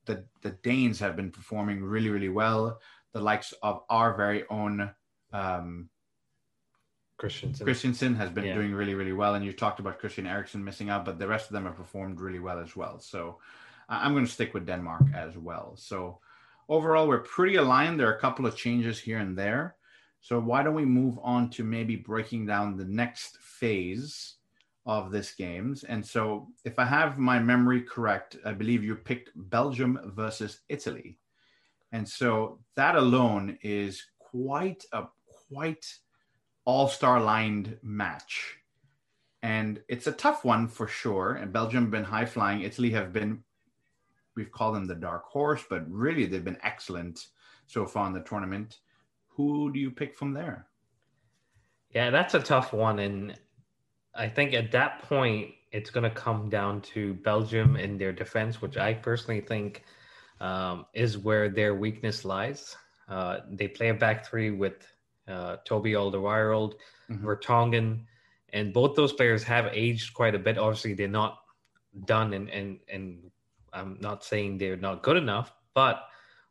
the 0.06 0.24
the 0.42 0.50
Danes 0.62 0.98
have 1.00 1.16
been 1.16 1.30
performing 1.30 1.82
really, 1.82 2.10
really 2.10 2.28
well. 2.28 2.80
The 3.12 3.20
likes 3.20 3.52
of 3.62 3.82
our 3.88 4.14
very 4.16 4.44
own 4.48 4.90
um, 5.32 5.88
Christensen. 7.20 7.66
Christensen 7.66 8.14
has 8.14 8.30
been 8.30 8.44
yeah. 8.44 8.54
doing 8.54 8.72
really, 8.72 8.94
really 8.94 9.12
well. 9.12 9.34
And 9.34 9.44
you 9.44 9.52
talked 9.52 9.78
about 9.78 9.98
Christian 9.98 10.26
Eriksen 10.26 10.64
missing 10.64 10.90
out, 10.90 11.04
but 11.04 11.18
the 11.18 11.28
rest 11.28 11.46
of 11.46 11.52
them 11.52 11.64
have 11.64 11.76
performed 11.76 12.20
really 12.20 12.38
well 12.38 12.58
as 12.58 12.74
well. 12.74 12.98
So 12.98 13.38
I'm 13.88 14.14
going 14.14 14.24
to 14.24 14.32
stick 14.32 14.54
with 14.54 14.66
Denmark 14.66 15.02
as 15.14 15.36
well. 15.36 15.74
So 15.76 16.20
overall, 16.68 17.06
we're 17.06 17.18
pretty 17.18 17.56
aligned. 17.56 18.00
There 18.00 18.08
are 18.08 18.16
a 18.16 18.20
couple 18.20 18.46
of 18.46 18.56
changes 18.56 18.98
here 18.98 19.18
and 19.18 19.36
there. 19.36 19.76
So 20.22 20.40
why 20.40 20.62
don't 20.62 20.74
we 20.74 20.84
move 20.84 21.18
on 21.22 21.50
to 21.50 21.64
maybe 21.64 21.96
breaking 21.96 22.46
down 22.46 22.76
the 22.76 22.84
next 22.84 23.36
phase 23.38 24.36
of 24.86 25.10
this 25.10 25.32
games? 25.32 25.84
And 25.84 26.04
so 26.04 26.48
if 26.64 26.78
I 26.78 26.84
have 26.84 27.18
my 27.18 27.38
memory 27.38 27.82
correct, 27.82 28.36
I 28.44 28.52
believe 28.52 28.84
you 28.84 28.94
picked 28.94 29.30
Belgium 29.34 29.98
versus 30.14 30.60
Italy. 30.68 31.18
And 31.92 32.08
so 32.08 32.60
that 32.76 32.96
alone 32.96 33.58
is 33.62 34.04
quite 34.18 34.84
a 34.92 35.04
quite 35.48 35.86
all-star 36.64 37.20
lined 37.20 37.76
match. 37.82 38.56
And 39.42 39.80
it's 39.88 40.06
a 40.06 40.12
tough 40.12 40.44
one 40.44 40.68
for 40.68 40.86
sure. 40.86 41.32
And 41.34 41.52
Belgium 41.52 41.90
been 41.90 42.04
high 42.04 42.26
flying. 42.26 42.60
Italy 42.60 42.90
have 42.90 43.12
been, 43.12 43.42
we've 44.36 44.52
called 44.52 44.76
them 44.76 44.86
the 44.86 44.94
dark 44.94 45.24
horse, 45.24 45.64
but 45.68 45.90
really 45.90 46.26
they've 46.26 46.44
been 46.44 46.58
excellent 46.62 47.26
so 47.66 47.86
far 47.86 48.06
in 48.06 48.12
the 48.12 48.20
tournament 48.20 48.78
who 49.40 49.72
do 49.72 49.80
you 49.80 49.90
pick 49.90 50.14
from 50.14 50.34
there? 50.34 50.66
Yeah, 51.94 52.10
that's 52.10 52.34
a 52.34 52.40
tough 52.40 52.72
one. 52.72 52.98
And 52.98 53.38
I 54.14 54.28
think 54.28 54.54
at 54.54 54.72
that 54.72 55.02
point, 55.02 55.54
it's 55.72 55.90
going 55.90 56.04
to 56.04 56.10
come 56.10 56.48
down 56.48 56.80
to 56.80 57.14
Belgium 57.14 57.76
and 57.76 58.00
their 58.00 58.12
defense, 58.12 58.60
which 58.60 58.76
I 58.76 58.94
personally 58.94 59.40
think 59.40 59.84
um, 60.40 60.86
is 60.94 61.16
where 61.16 61.48
their 61.48 61.74
weakness 61.74 62.24
lies. 62.24 62.76
Uh, 63.08 63.38
they 63.48 63.68
play 63.68 63.90
a 63.90 63.94
back 63.94 64.26
three 64.26 64.50
with 64.50 64.86
uh, 65.28 65.56
Toby 65.64 65.92
Alderweireld, 65.92 66.74
mm-hmm. 67.10 67.26
Vertonghen, 67.26 68.04
and 68.52 68.72
both 68.72 68.96
those 68.96 69.12
players 69.12 69.44
have 69.44 69.66
aged 69.72 70.14
quite 70.14 70.34
a 70.34 70.38
bit. 70.38 70.58
Obviously, 70.58 70.94
they're 70.94 71.08
not 71.08 71.38
done, 72.04 72.32
and 72.32 72.48
and 72.50 72.78
and 72.88 73.30
I'm 73.72 73.98
not 74.00 74.24
saying 74.24 74.58
they're 74.58 74.76
not 74.76 75.02
good 75.02 75.16
enough, 75.16 75.52
but 75.74 76.04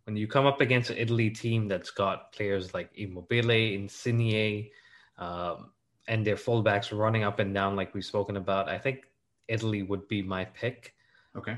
when 0.05 0.15
you 0.15 0.27
come 0.27 0.45
up 0.45 0.61
against 0.61 0.89
an 0.89 0.97
Italy 0.97 1.29
team 1.29 1.67
that's 1.67 1.91
got 1.91 2.31
players 2.31 2.73
like 2.73 2.89
Immobile, 2.95 3.51
Insigne, 3.51 4.69
um, 5.17 5.71
and 6.09 6.25
their 6.25 6.35
fullbacks 6.35 6.91
running 6.91 7.23
up 7.23 7.39
and 7.39 7.53
down 7.53 7.75
like 7.75 7.93
we've 7.93 8.03
spoken 8.03 8.35
about, 8.35 8.67
I 8.67 8.79
think 8.79 9.05
Italy 9.47 9.83
would 9.83 10.07
be 10.07 10.21
my 10.21 10.43
pick. 10.43 10.95
Okay. 11.37 11.57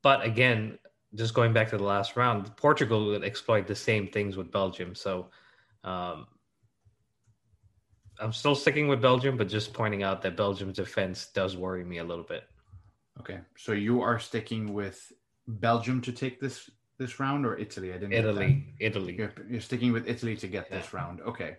But 0.00 0.24
again, 0.24 0.78
just 1.14 1.34
going 1.34 1.52
back 1.52 1.68
to 1.70 1.76
the 1.76 1.84
last 1.84 2.16
round, 2.16 2.56
Portugal 2.56 3.04
would 3.06 3.24
exploit 3.24 3.66
the 3.66 3.74
same 3.74 4.06
things 4.06 4.36
with 4.36 4.50
Belgium. 4.52 4.94
So 4.94 5.28
um, 5.82 6.28
I'm 8.20 8.32
still 8.32 8.54
sticking 8.54 8.86
with 8.86 9.02
Belgium, 9.02 9.36
but 9.36 9.48
just 9.48 9.74
pointing 9.74 10.04
out 10.04 10.22
that 10.22 10.36
Belgium's 10.36 10.76
defense 10.76 11.26
does 11.34 11.56
worry 11.56 11.84
me 11.84 11.98
a 11.98 12.04
little 12.04 12.24
bit. 12.24 12.44
Okay, 13.20 13.40
so 13.56 13.72
you 13.72 14.02
are 14.02 14.18
sticking 14.18 14.72
with 14.72 15.12
Belgium 15.46 16.00
to 16.02 16.12
take 16.12 16.40
this 16.40 16.70
this 16.98 17.18
round, 17.18 17.44
or 17.44 17.56
Italy? 17.56 17.92
I 17.92 17.98
didn't. 17.98 18.12
Italy, 18.12 18.64
Italy. 18.78 19.14
You're, 19.16 19.32
you're, 19.48 19.60
sticking 19.60 19.92
with 19.92 20.08
Italy 20.08 20.36
to 20.36 20.46
get 20.46 20.68
yeah. 20.70 20.78
this 20.78 20.92
round. 20.92 21.20
Okay, 21.20 21.56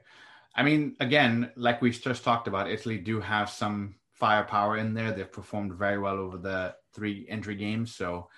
I 0.55 0.63
mean, 0.63 0.95
again, 0.99 1.51
like 1.55 1.81
we've 1.81 1.99
just 1.99 2.23
talked 2.23 2.47
about, 2.47 2.69
Italy 2.69 2.97
do 2.97 3.19
have 3.19 3.49
some 3.49 3.95
firepower 4.13 4.77
in 4.77 4.93
there. 4.93 5.11
They've 5.11 5.31
performed 5.31 5.73
very 5.73 5.99
well 5.99 6.15
over 6.15 6.37
the 6.37 6.75
three 6.93 7.25
entry 7.29 7.55
games, 7.55 7.93
so 7.93 8.29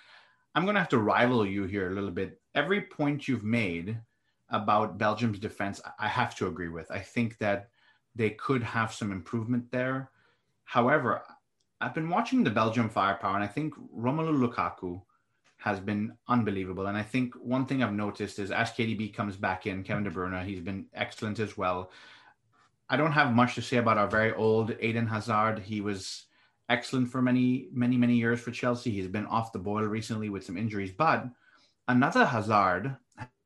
I'm 0.54 0.64
going 0.64 0.74
to 0.74 0.80
have 0.80 0.88
to 0.90 0.98
rival 0.98 1.46
you 1.46 1.64
here 1.64 1.90
a 1.90 1.94
little 1.94 2.10
bit. 2.10 2.40
Every 2.54 2.80
point 2.80 3.28
you've 3.28 3.44
made 3.44 3.96
about 4.50 4.98
Belgium's 4.98 5.38
defense, 5.38 5.80
I 5.98 6.08
have 6.08 6.34
to 6.36 6.48
agree 6.48 6.68
with. 6.68 6.90
I 6.90 6.98
think 6.98 7.38
that 7.38 7.68
they 8.16 8.30
could 8.30 8.64
have 8.64 8.92
some 8.92 9.12
improvement 9.12 9.70
there. 9.70 10.10
However, 10.64 11.22
I've 11.80 11.94
been 11.94 12.10
watching 12.10 12.42
the 12.42 12.50
Belgium 12.50 12.88
firepower, 12.88 13.36
and 13.36 13.44
I 13.44 13.46
think 13.46 13.74
Romelu 13.96 14.36
Lukaku 14.36 15.00
has 15.58 15.80
been 15.80 16.12
unbelievable. 16.28 16.86
And 16.86 16.96
I 16.96 17.02
think 17.02 17.34
one 17.34 17.66
thing 17.66 17.82
I've 17.82 17.92
noticed 17.92 18.38
is 18.38 18.50
as 18.50 18.70
KDB 18.70 19.12
comes 19.12 19.36
back 19.36 19.66
in, 19.66 19.82
Kevin 19.82 20.04
De 20.04 20.10
Bruyne, 20.10 20.44
he's 20.44 20.60
been 20.60 20.86
excellent 20.94 21.40
as 21.40 21.56
well. 21.56 21.90
I 22.88 22.96
don't 22.96 23.12
have 23.12 23.34
much 23.34 23.54
to 23.56 23.62
say 23.62 23.76
about 23.76 23.98
our 23.98 24.08
very 24.08 24.32
old 24.32 24.74
Eden 24.80 25.06
Hazard. 25.06 25.58
He 25.58 25.80
was 25.80 26.26
excellent 26.68 27.10
for 27.10 27.20
many, 27.20 27.68
many, 27.72 27.96
many 27.96 28.14
years 28.14 28.40
for 28.40 28.50
Chelsea. 28.50 28.90
He's 28.90 29.08
been 29.08 29.26
off 29.26 29.52
the 29.52 29.58
boil 29.58 29.84
recently 29.84 30.30
with 30.30 30.44
some 30.44 30.56
injuries, 30.56 30.92
but 30.96 31.26
another 31.86 32.24
Hazard 32.24 32.96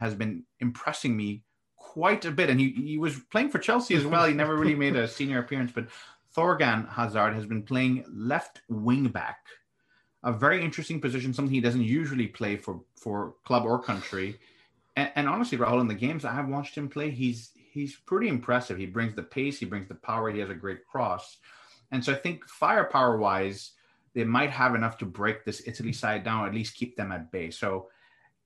has 0.01 0.15
been 0.15 0.45
impressing 0.61 1.17
me 1.17 1.43
quite 1.77 2.25
a 2.25 2.31
bit. 2.31 2.51
And 2.51 2.61
he, 2.61 2.71
he 2.71 2.99
was 2.99 3.19
playing 3.31 3.51
for 3.51 3.59
Chelsea 3.59 3.95
as 3.95 4.05
well. 4.05 4.27
He 4.27 4.35
never 4.35 4.57
really 4.57 4.75
made 4.75 4.97
a 4.97 5.09
senior 5.19 5.39
appearance, 5.39 5.73
but 5.75 5.89
Thorgan 6.37 6.89
Hazard 6.91 7.35
has 7.35 7.47
been 7.47 7.63
playing 7.63 8.05
left 8.13 8.61
wing 8.69 9.09
back, 9.09 9.47
a 10.23 10.33
very 10.33 10.65
interesting 10.65 11.01
position, 11.01 11.35
something 11.35 11.55
he 11.55 11.61
doesn't 11.61 11.83
usually 11.83 12.27
play 12.27 12.57
for, 12.57 12.81
for 12.97 13.35
club 13.45 13.65
or 13.65 13.83
country. 13.83 14.39
And, 14.97 15.11
and 15.17 15.29
honestly, 15.29 15.59
Rahul, 15.59 15.81
in 15.81 15.89
the 15.89 15.95
games 15.95 16.25
I 16.25 16.33
have 16.33 16.49
watched 16.49 16.77
him 16.77 16.89
play, 16.89 17.11
he's 17.11 17.51
he's 17.73 17.97
pretty 17.97 18.29
impressive. 18.29 18.77
He 18.77 18.87
brings 18.87 19.15
the 19.15 19.23
pace, 19.23 19.59
he 19.59 19.65
brings 19.65 19.89
the 19.89 19.95
power, 19.95 20.31
he 20.31 20.41
has 20.41 20.51
a 20.51 20.55
great 20.55 20.87
cross. 20.87 21.39
And 21.91 22.05
so 22.05 22.13
I 22.13 22.17
think 22.17 22.47
firepower 22.47 23.17
wise, 23.17 23.73
they 24.15 24.25
might 24.25 24.51
have 24.51 24.75
enough 24.75 24.99
to 24.99 25.07
break 25.07 25.45
this 25.45 25.63
Italy 25.67 25.93
side 25.93 26.23
down, 26.23 26.47
at 26.47 26.55
least 26.55 26.75
keep 26.75 26.97
them 26.97 27.13
at 27.13 27.31
bay. 27.33 27.51
So, 27.51 27.89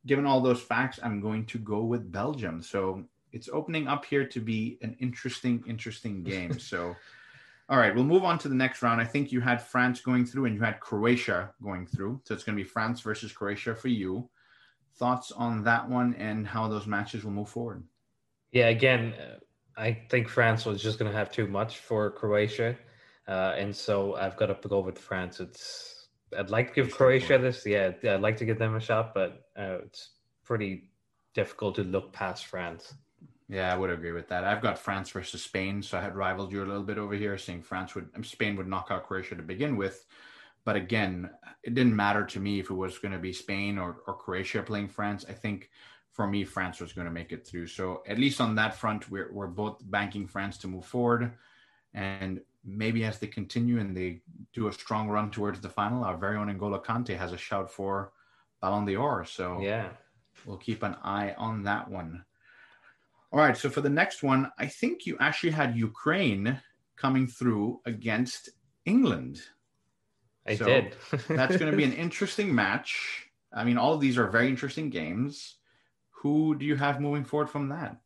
given 0.07 0.27
all 0.27 0.41
those 0.41 0.61
facts, 0.61 1.01
I'm 1.03 1.21
going 1.21 1.47
to 1.47 1.59
go 1.59 1.83
with 1.83 2.13
Belgium. 2.13 2.63
So, 2.63 3.05
it's 3.33 3.49
opening 3.53 3.89
up 3.89 4.05
here 4.05 4.27
to 4.27 4.41
be 4.41 4.79
an 4.83 4.97
interesting, 5.01 5.65
interesting 5.67 6.23
game. 6.23 6.59
So, 6.59 6.95
all 7.69 7.79
right, 7.79 7.95
we'll 7.95 8.05
move 8.05 8.25
on 8.25 8.39
to 8.39 8.49
the 8.49 8.55
next 8.55 8.83
round. 8.83 9.01
I 9.01 9.05
think 9.05 9.33
you 9.33 9.41
had 9.41 9.61
France 9.61 10.01
going 10.01 10.25
through 10.25 10.45
and 10.47 10.55
you 10.55 10.61
had 10.61 10.81
Croatia 10.81 11.53
going 11.63 11.87
through. 11.87 12.21
So, 12.25 12.35
it's 12.35 12.45
going 12.45 12.57
to 12.57 12.63
be 12.63 12.69
France 12.69 13.01
versus 13.01 13.33
Croatia 13.33 13.75
for 13.75 13.89
you. 13.89 14.29
Thoughts 14.97 15.33
on 15.33 15.65
that 15.65 15.89
one 15.89 16.15
and 16.15 16.47
how 16.47 16.69
those 16.69 16.87
matches 16.87 17.25
will 17.25 17.33
move 17.33 17.49
forward? 17.49 17.83
Yeah, 18.53 18.69
again, 18.69 19.15
uh, 19.15 19.39
I 19.77 19.93
think 20.09 20.29
France 20.29 20.65
was 20.65 20.83
just 20.83 20.99
going 20.99 21.11
to 21.11 21.17
have 21.17 21.31
too 21.31 21.47
much 21.47 21.79
for 21.79 22.11
Croatia. 22.11 22.77
Uh, 23.29 23.55
and 23.57 23.75
so 23.75 24.15
I've 24.15 24.37
got 24.37 24.63
to 24.63 24.69
go 24.69 24.81
with 24.81 24.99
France. 24.99 25.41
It's 25.41 26.09
I'd 26.37 26.51
like 26.51 26.69
to 26.69 26.83
give 26.83 26.93
Croatia 26.93 27.39
this. 27.39 27.65
Yeah, 27.67 27.93
I'd 28.05 28.21
like 28.21 28.37
to 28.39 28.45
give 28.45 28.59
them 28.59 28.77
a 28.77 28.81
shot, 28.81 29.15
but 29.15 29.47
uh, 29.59 29.79
it's 29.85 30.11
pretty 30.45 30.91
difficult 31.35 31.75
to 31.77 31.85
look 31.85 32.13
past 32.13 32.47
France. 32.47 32.95
Yeah, 33.49 33.73
I 33.73 33.77
would 33.77 33.91
agree 33.91 34.13
with 34.13 34.29
that. 34.29 34.45
I've 34.45 34.63
got 34.63 34.79
France 34.79 35.11
versus 35.11 35.43
Spain, 35.43 35.81
so 35.81 35.99
I 35.99 36.01
had 36.01 36.17
rivaled 36.17 36.51
you 36.51 36.65
a 36.65 36.67
little 36.67 36.83
bit 36.83 36.99
over 36.99 37.15
here, 37.15 37.39
saying 37.39 37.63
France 37.63 37.95
would 37.95 38.09
Spain 38.27 38.57
would 38.57 38.67
knock 38.67 38.89
out 38.91 39.07
Croatia 39.07 39.37
to 39.37 39.43
begin 39.43 39.77
with. 39.77 40.05
But 40.65 40.75
again, 40.75 41.31
it 41.63 41.75
didn't 41.75 41.95
matter 41.95 42.25
to 42.25 42.41
me 42.41 42.59
if 42.59 42.71
it 42.71 42.75
was 42.75 42.99
going 42.99 43.13
to 43.13 43.21
be 43.21 43.33
Spain 43.33 43.79
or, 43.79 43.99
or 44.09 44.15
Croatia 44.15 44.63
playing 44.63 44.89
France. 44.89 45.25
I 45.29 45.33
think 45.33 45.71
for 46.11 46.27
me, 46.27 46.45
France 46.45 46.81
was 46.81 46.93
going 46.93 47.05
to 47.05 47.13
make 47.13 47.31
it 47.31 47.47
through. 47.47 47.69
So 47.69 48.03
at 48.09 48.19
least 48.19 48.41
on 48.41 48.57
that 48.57 48.75
front, 48.75 49.09
we're, 49.09 49.31
we're 49.33 49.47
both 49.47 49.79
banking 49.85 50.27
France 50.27 50.59
to 50.59 50.67
move 50.67 50.85
forward. 50.85 51.31
And 51.95 52.41
maybe 52.65 53.05
as 53.05 53.21
they 53.21 53.29
continue 53.29 53.79
and 53.79 53.97
they 53.97 54.23
do 54.53 54.67
a 54.67 54.73
strong 54.73 55.09
run 55.09 55.31
towards 55.31 55.61
the 55.61 55.69
final, 55.69 56.03
our 56.03 56.17
very 56.17 56.37
own 56.37 56.49
N'Golo 56.49 56.85
Kante 56.85 57.17
has 57.17 57.33
a 57.33 57.39
shout 57.39 57.71
for 57.71 58.13
Ballon 58.61 58.87
d'Or. 58.87 59.25
So 59.25 59.61
yeah, 59.61 59.91
we'll 60.45 60.57
keep 60.57 60.83
an 60.83 60.97
eye 61.05 61.35
on 61.39 61.63
that 61.63 61.89
one. 61.89 62.25
All 63.33 63.41
right. 63.41 63.57
So 63.57 63.69
for 63.69 63.81
the 63.81 63.91
next 63.91 64.23
one, 64.23 64.51
I 64.59 64.67
think 64.67 65.07
you 65.07 65.17
actually 65.21 65.51
had 65.51 65.77
Ukraine 65.77 66.61
coming 66.97 67.27
through 67.27 67.81
against 67.85 68.51
England. 68.85 69.41
I 70.47 70.57
so 70.57 70.65
did. 70.65 70.97
that's 71.29 71.57
going 71.57 71.71
to 71.71 71.77
be 71.77 71.85
an 71.85 71.93
interesting 72.07 72.55
match. 72.55 73.29
I 73.53 73.65
mean, 73.65 73.79
all 73.79 73.95
of 73.95 74.01
these 74.01 74.19
are 74.19 74.29
very 74.29 74.49
interesting 74.49 74.91
games. 74.91 75.57
Who 76.23 76.57
do 76.57 76.65
you 76.65 76.77
have 76.77 77.01
moving 77.01 77.25
forward 77.25 77.51
from 77.51 77.69
that? 77.69 77.99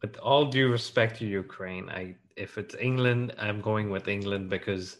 With 0.00 0.16
all 0.18 0.46
due 0.46 0.70
respect 0.70 1.18
to 1.18 1.26
Ukraine, 1.26 1.88
I 1.88 2.16
if 2.36 2.56
it's 2.56 2.74
England, 2.76 3.34
I'm 3.38 3.60
going 3.60 3.90
with 3.90 4.08
England 4.08 4.48
because 4.48 4.96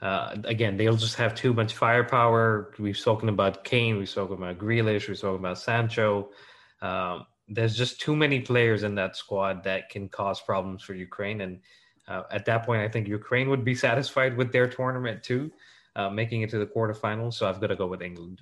uh, 0.00 0.36
again, 0.44 0.76
they'll 0.76 0.96
just 0.96 1.16
have 1.16 1.34
too 1.34 1.52
much 1.52 1.74
firepower. 1.74 2.72
We've 2.78 2.96
spoken 2.96 3.28
about 3.28 3.64
Kane, 3.64 3.98
we've 3.98 4.08
spoken 4.08 4.36
about 4.36 4.58
Grealish, 4.58 5.08
we've 5.08 5.18
spoken 5.18 5.40
about 5.40 5.58
Sancho. 5.58 6.30
Um, 6.80 7.26
there's 7.48 7.76
just 7.76 8.00
too 8.00 8.16
many 8.16 8.40
players 8.40 8.82
in 8.82 8.94
that 8.94 9.16
squad 9.16 9.64
that 9.64 9.90
can 9.90 10.08
cause 10.08 10.40
problems 10.40 10.82
for 10.82 10.94
Ukraine. 10.94 11.42
And 11.42 11.60
uh, 12.08 12.22
at 12.30 12.44
that 12.46 12.64
point, 12.64 12.82
I 12.82 12.88
think 12.88 13.08
Ukraine 13.08 13.50
would 13.50 13.64
be 13.64 13.74
satisfied 13.86 14.36
with 14.36 14.52
their 14.52 14.68
tournament 14.68 15.22
too, 15.22 15.52
uh, 15.96 16.10
making 16.10 16.42
it 16.42 16.50
to 16.50 16.58
the 16.58 16.66
quarterfinals. 16.66 17.34
So 17.34 17.48
I've 17.48 17.60
got 17.60 17.68
to 17.68 17.76
go 17.76 17.86
with 17.86 18.02
England. 18.02 18.40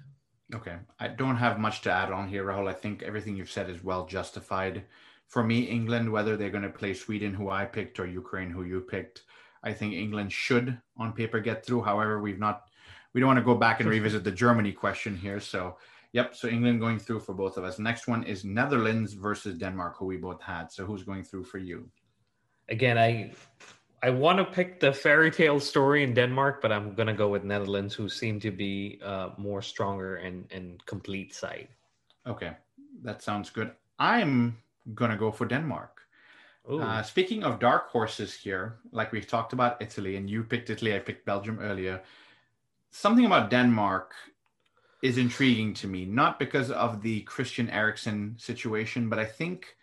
Okay. 0.55 0.77
I 1.01 1.09
don't 1.09 1.37
have 1.37 1.59
much 1.59 1.81
to 1.83 1.91
add 1.91 2.13
on 2.13 2.29
here, 2.29 2.45
Rahul. 2.45 2.69
I 2.69 2.75
think 2.75 3.03
everything 3.03 3.37
you've 3.37 3.51
said 3.51 3.71
is 3.71 3.83
well 3.83 4.07
justified 4.07 4.85
for 5.33 5.43
me, 5.43 5.61
England, 5.61 6.13
whether 6.13 6.37
they're 6.37 6.51
going 6.51 6.63
to 6.63 6.69
play 6.69 6.93
Sweden, 6.93 7.33
who 7.33 7.49
I 7.49 7.65
picked, 7.65 7.99
or 7.99 8.07
Ukraine, 8.07 8.51
who 8.51 8.65
you 8.65 8.83
picked, 8.83 9.23
I 9.63 9.73
think 9.73 9.95
England 9.95 10.31
should, 10.31 10.79
on 10.99 11.15
paper, 11.15 11.41
get 11.41 11.65
through. 11.65 11.81
However, 11.81 12.21
we've 12.21 12.39
not, 12.39 12.65
we 13.15 13.21
don't 13.21 13.29
want 13.29 13.39
to 13.39 13.45
go 13.45 13.55
back 13.55 13.81
and 13.81 13.89
revisit 13.89 14.25
the 14.25 14.31
Germany 14.31 14.73
question 14.73 15.17
here. 15.17 15.41
So, 15.41 15.79
yep. 16.13 16.35
So 16.35 16.49
England 16.49 16.81
going 16.81 16.99
through 16.99 17.21
for 17.21 17.35
both 17.35 17.57
of 17.57 17.65
us. 17.65 17.79
Next 17.79 18.07
one 18.09 18.25
is 18.25 18.45
Netherlands 18.45 19.13
versus 19.15 19.59
Denmark, 19.59 19.97
who 19.99 20.07
we 20.07 20.17
both 20.17 20.41
had. 20.41 20.71
So 20.71 20.85
who's 20.85 21.03
going 21.03 21.25
through 21.25 21.45
for 21.45 21.59
you? 21.59 21.89
Again, 22.69 22.99
I 22.99 23.33
I 24.03 24.11
want 24.11 24.39
to 24.39 24.45
pick 24.45 24.81
the 24.81 24.93
fairy 24.93 25.31
tale 25.31 25.61
story 25.61 26.03
in 26.03 26.13
Denmark, 26.15 26.61
but 26.61 26.73
I'm 26.73 26.95
going 26.95 27.07
to 27.07 27.15
go 27.15 27.29
with 27.29 27.45
Netherlands, 27.45 27.95
who 27.95 28.09
seem 28.09 28.41
to 28.41 28.51
be 28.51 28.99
uh, 29.05 29.31
more 29.37 29.63
stronger 29.63 30.17
and, 30.17 30.51
and 30.51 30.85
complete 30.87 31.35
side. 31.35 31.69
Okay, 32.27 32.53
that 33.03 33.23
sounds 33.23 33.51
good. 33.51 33.71
I'm 33.99 34.57
gonna 34.95 35.17
go 35.17 35.31
for 35.31 35.47
Denmark. 35.47 36.01
Uh, 36.69 37.03
speaking 37.03 37.43
of 37.43 37.59
dark 37.59 37.89
horses 37.91 38.35
here, 38.35 38.79
like 38.93 39.11
we've 39.11 39.27
talked 39.27 39.53
about 39.53 39.83
Italy, 39.83 40.17
and 40.17 40.31
you 40.31 40.45
picked 40.45 40.71
Italy, 40.71 40.95
I 40.95 41.01
picked 41.01 41.27
Belgium 41.27 41.59
earlier. 41.61 42.03
Something 42.91 43.27
about 43.27 43.51
Denmark 43.51 44.15
is 45.03 45.19
intriguing 45.19 45.75
to 45.75 45.89
me, 45.89 46.05
not 46.05 46.39
because 46.39 46.71
of 46.71 47.03
the 47.03 47.21
Christian 47.23 47.69
Eriksen 47.69 48.37
situation, 48.39 49.09
but 49.09 49.19
I 49.19 49.25
think 49.25 49.77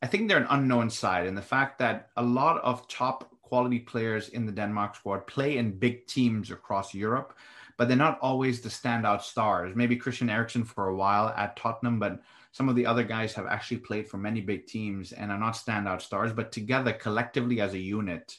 I 0.00 0.06
think 0.06 0.28
they're 0.28 0.38
an 0.38 0.46
unknown 0.50 0.90
side, 0.90 1.26
and 1.26 1.36
the 1.36 1.42
fact 1.42 1.78
that 1.80 2.10
a 2.16 2.22
lot 2.22 2.62
of 2.62 2.86
top 2.88 3.30
quality 3.42 3.80
players 3.80 4.28
in 4.28 4.46
the 4.46 4.52
Denmark 4.52 4.94
squad 4.94 5.26
play 5.26 5.56
in 5.56 5.78
big 5.78 6.06
teams 6.06 6.50
across 6.50 6.94
Europe, 6.94 7.36
but 7.76 7.88
they're 7.88 7.96
not 7.96 8.18
always 8.20 8.60
the 8.60 8.68
standout 8.68 9.22
stars. 9.22 9.74
Maybe 9.74 9.96
Christian 9.96 10.30
Eriksen 10.30 10.64
for 10.64 10.88
a 10.88 10.96
while 10.96 11.28
at 11.28 11.56
Tottenham, 11.56 11.98
but 11.98 12.20
some 12.52 12.68
of 12.68 12.76
the 12.76 12.86
other 12.86 13.02
guys 13.02 13.34
have 13.34 13.46
actually 13.46 13.78
played 13.78 14.08
for 14.08 14.18
many 14.18 14.40
big 14.40 14.66
teams 14.66 15.12
and 15.12 15.32
are 15.32 15.38
not 15.38 15.54
standout 15.54 16.00
stars, 16.00 16.32
but 16.32 16.52
together 16.52 16.92
collectively 16.92 17.60
as 17.60 17.74
a 17.74 17.78
unit, 17.78 18.38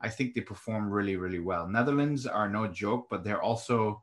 I 0.00 0.08
think 0.08 0.34
they 0.34 0.40
perform 0.40 0.90
really, 0.90 1.16
really 1.16 1.40
well. 1.40 1.68
Netherlands 1.68 2.26
are 2.26 2.48
no 2.48 2.66
joke, 2.66 3.08
but 3.08 3.22
they're 3.22 3.42
also 3.42 4.02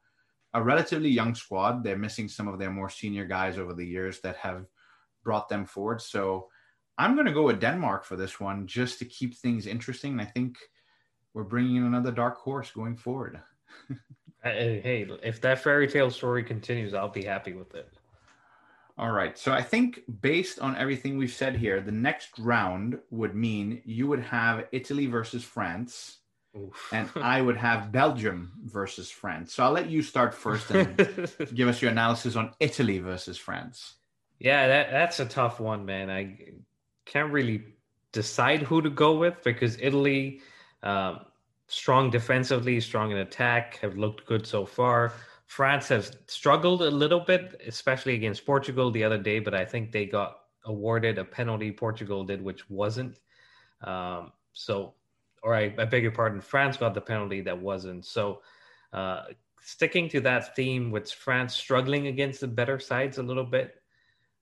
a 0.56 0.64
relatively 0.64 1.10
young 1.10 1.36
squad. 1.36 1.84
They're 1.84 1.98
missing 1.98 2.30
some 2.30 2.48
of 2.48 2.58
their 2.58 2.72
more 2.72 2.90
senior 2.90 3.26
guys 3.26 3.60
over 3.60 3.74
the 3.74 3.86
years 3.86 4.22
that 4.22 4.38
have 4.38 4.66
brought 5.24 5.50
them 5.50 5.66
forward. 5.66 6.02
So 6.02 6.48
I'm 6.98 7.14
going 7.14 7.28
to 7.28 7.34
go 7.34 7.44
with 7.44 7.60
Denmark 7.60 8.06
for 8.06 8.16
this 8.16 8.40
one 8.40 8.66
just 8.66 8.98
to 9.00 9.06
keep 9.06 9.36
things 9.36 9.68
interesting. 9.68 10.14
And 10.14 10.22
I 10.22 10.26
think 10.26 10.58
we're 11.34 11.44
bringing 11.44 11.76
in 11.76 11.84
another 11.84 12.12
dark 12.12 12.38
horse 12.38 12.72
going 12.72 12.96
forward. 12.96 13.42
hey, 14.44 15.06
if 15.22 15.42
that 15.42 15.60
fairy 15.60 15.90
tale 15.90 16.10
story 16.10 16.42
continues, 16.42 16.94
I'll 16.94 17.10
be 17.10 17.26
happy 17.26 17.52
with 17.52 17.76
it. 17.76 17.92
All 18.98 19.12
right. 19.12 19.38
So 19.38 19.52
I 19.52 19.62
think 19.62 20.04
based 20.22 20.60
on 20.60 20.78
everything 20.78 21.18
we've 21.18 21.34
said 21.34 21.58
here, 21.58 21.82
the 21.82 21.92
next 21.92 22.40
round 22.40 22.98
would 23.12 23.36
mean 23.36 23.82
you 23.84 24.08
would 24.08 24.22
have 24.22 24.70
Italy 24.72 25.08
versus 25.08 25.44
France. 25.44 26.20
And 26.92 27.10
I 27.16 27.42
would 27.42 27.58
have 27.58 27.92
Belgium 27.92 28.52
versus 28.64 29.10
France. 29.10 29.54
So 29.54 29.64
I'll 29.64 29.72
let 29.72 29.90
you 29.90 30.02
start 30.02 30.34
first 30.34 30.72
and 30.72 30.98
give 31.54 31.68
us 31.68 31.82
your 31.82 31.92
analysis 31.92 32.36
on 32.36 32.52
Italy 32.60 33.00
versus 33.00 33.38
France. 33.38 33.96
Yeah, 34.40 34.68
that, 34.68 34.92
that's 34.92 35.20
a 35.20 35.26
tough 35.26 35.60
one, 35.60 35.86
man. 35.86 36.10
I 36.10 36.38
can't 37.06 37.32
really 37.32 37.64
decide 38.12 38.62
who 38.62 38.82
to 38.82 38.90
go 38.90 39.18
with 39.18 39.44
because 39.44 39.78
Italy, 39.82 40.42
um, 40.84 41.20
strong 41.68 42.10
defensively, 42.10 42.80
strong 42.80 43.12
in 43.12 43.18
attack, 43.18 43.80
have 43.80 43.98
looked 43.98 44.26
good 44.26 44.46
so 44.46 44.66
far. 44.66 45.14
France 45.48 45.88
has 45.90 46.18
struggled 46.28 46.82
a 46.82 46.90
little 46.90 47.20
bit, 47.20 47.62
especially 47.68 48.16
against 48.16 48.46
Portugal 48.46 48.92
the 48.92 49.04
other 49.04 49.18
day, 49.18 49.40
but 49.40 49.54
I 49.54 49.64
think 49.64 49.92
they 49.92 50.06
got 50.06 50.38
awarded 50.66 51.18
a 51.18 51.24
penalty. 51.24 51.72
Portugal 51.72 52.24
did, 52.24 52.42
which 52.42 52.70
wasn't. 52.70 53.20
Um, 53.82 54.32
so, 54.54 54.96
or 55.46 55.56
I, 55.56 55.74
I, 55.78 55.86
beg 55.86 56.02
your 56.02 56.12
pardon, 56.12 56.42
France 56.42 56.76
got 56.76 56.96
the 56.96 57.02
penalty 57.02 57.40
that 57.42 57.58
wasn't. 57.58 58.04
So, 58.04 58.42
uh, 58.92 59.26
sticking 59.62 60.10
to 60.10 60.20
that 60.22 60.56
theme 60.56 60.92
with 60.92 61.12
France 61.12 61.56
struggling 61.56 62.08
against 62.08 62.42
the 62.42 62.48
better 62.48 62.80
sides 62.80 63.20
a 63.20 63.24
little 63.24 63.44
bit, 63.44 63.76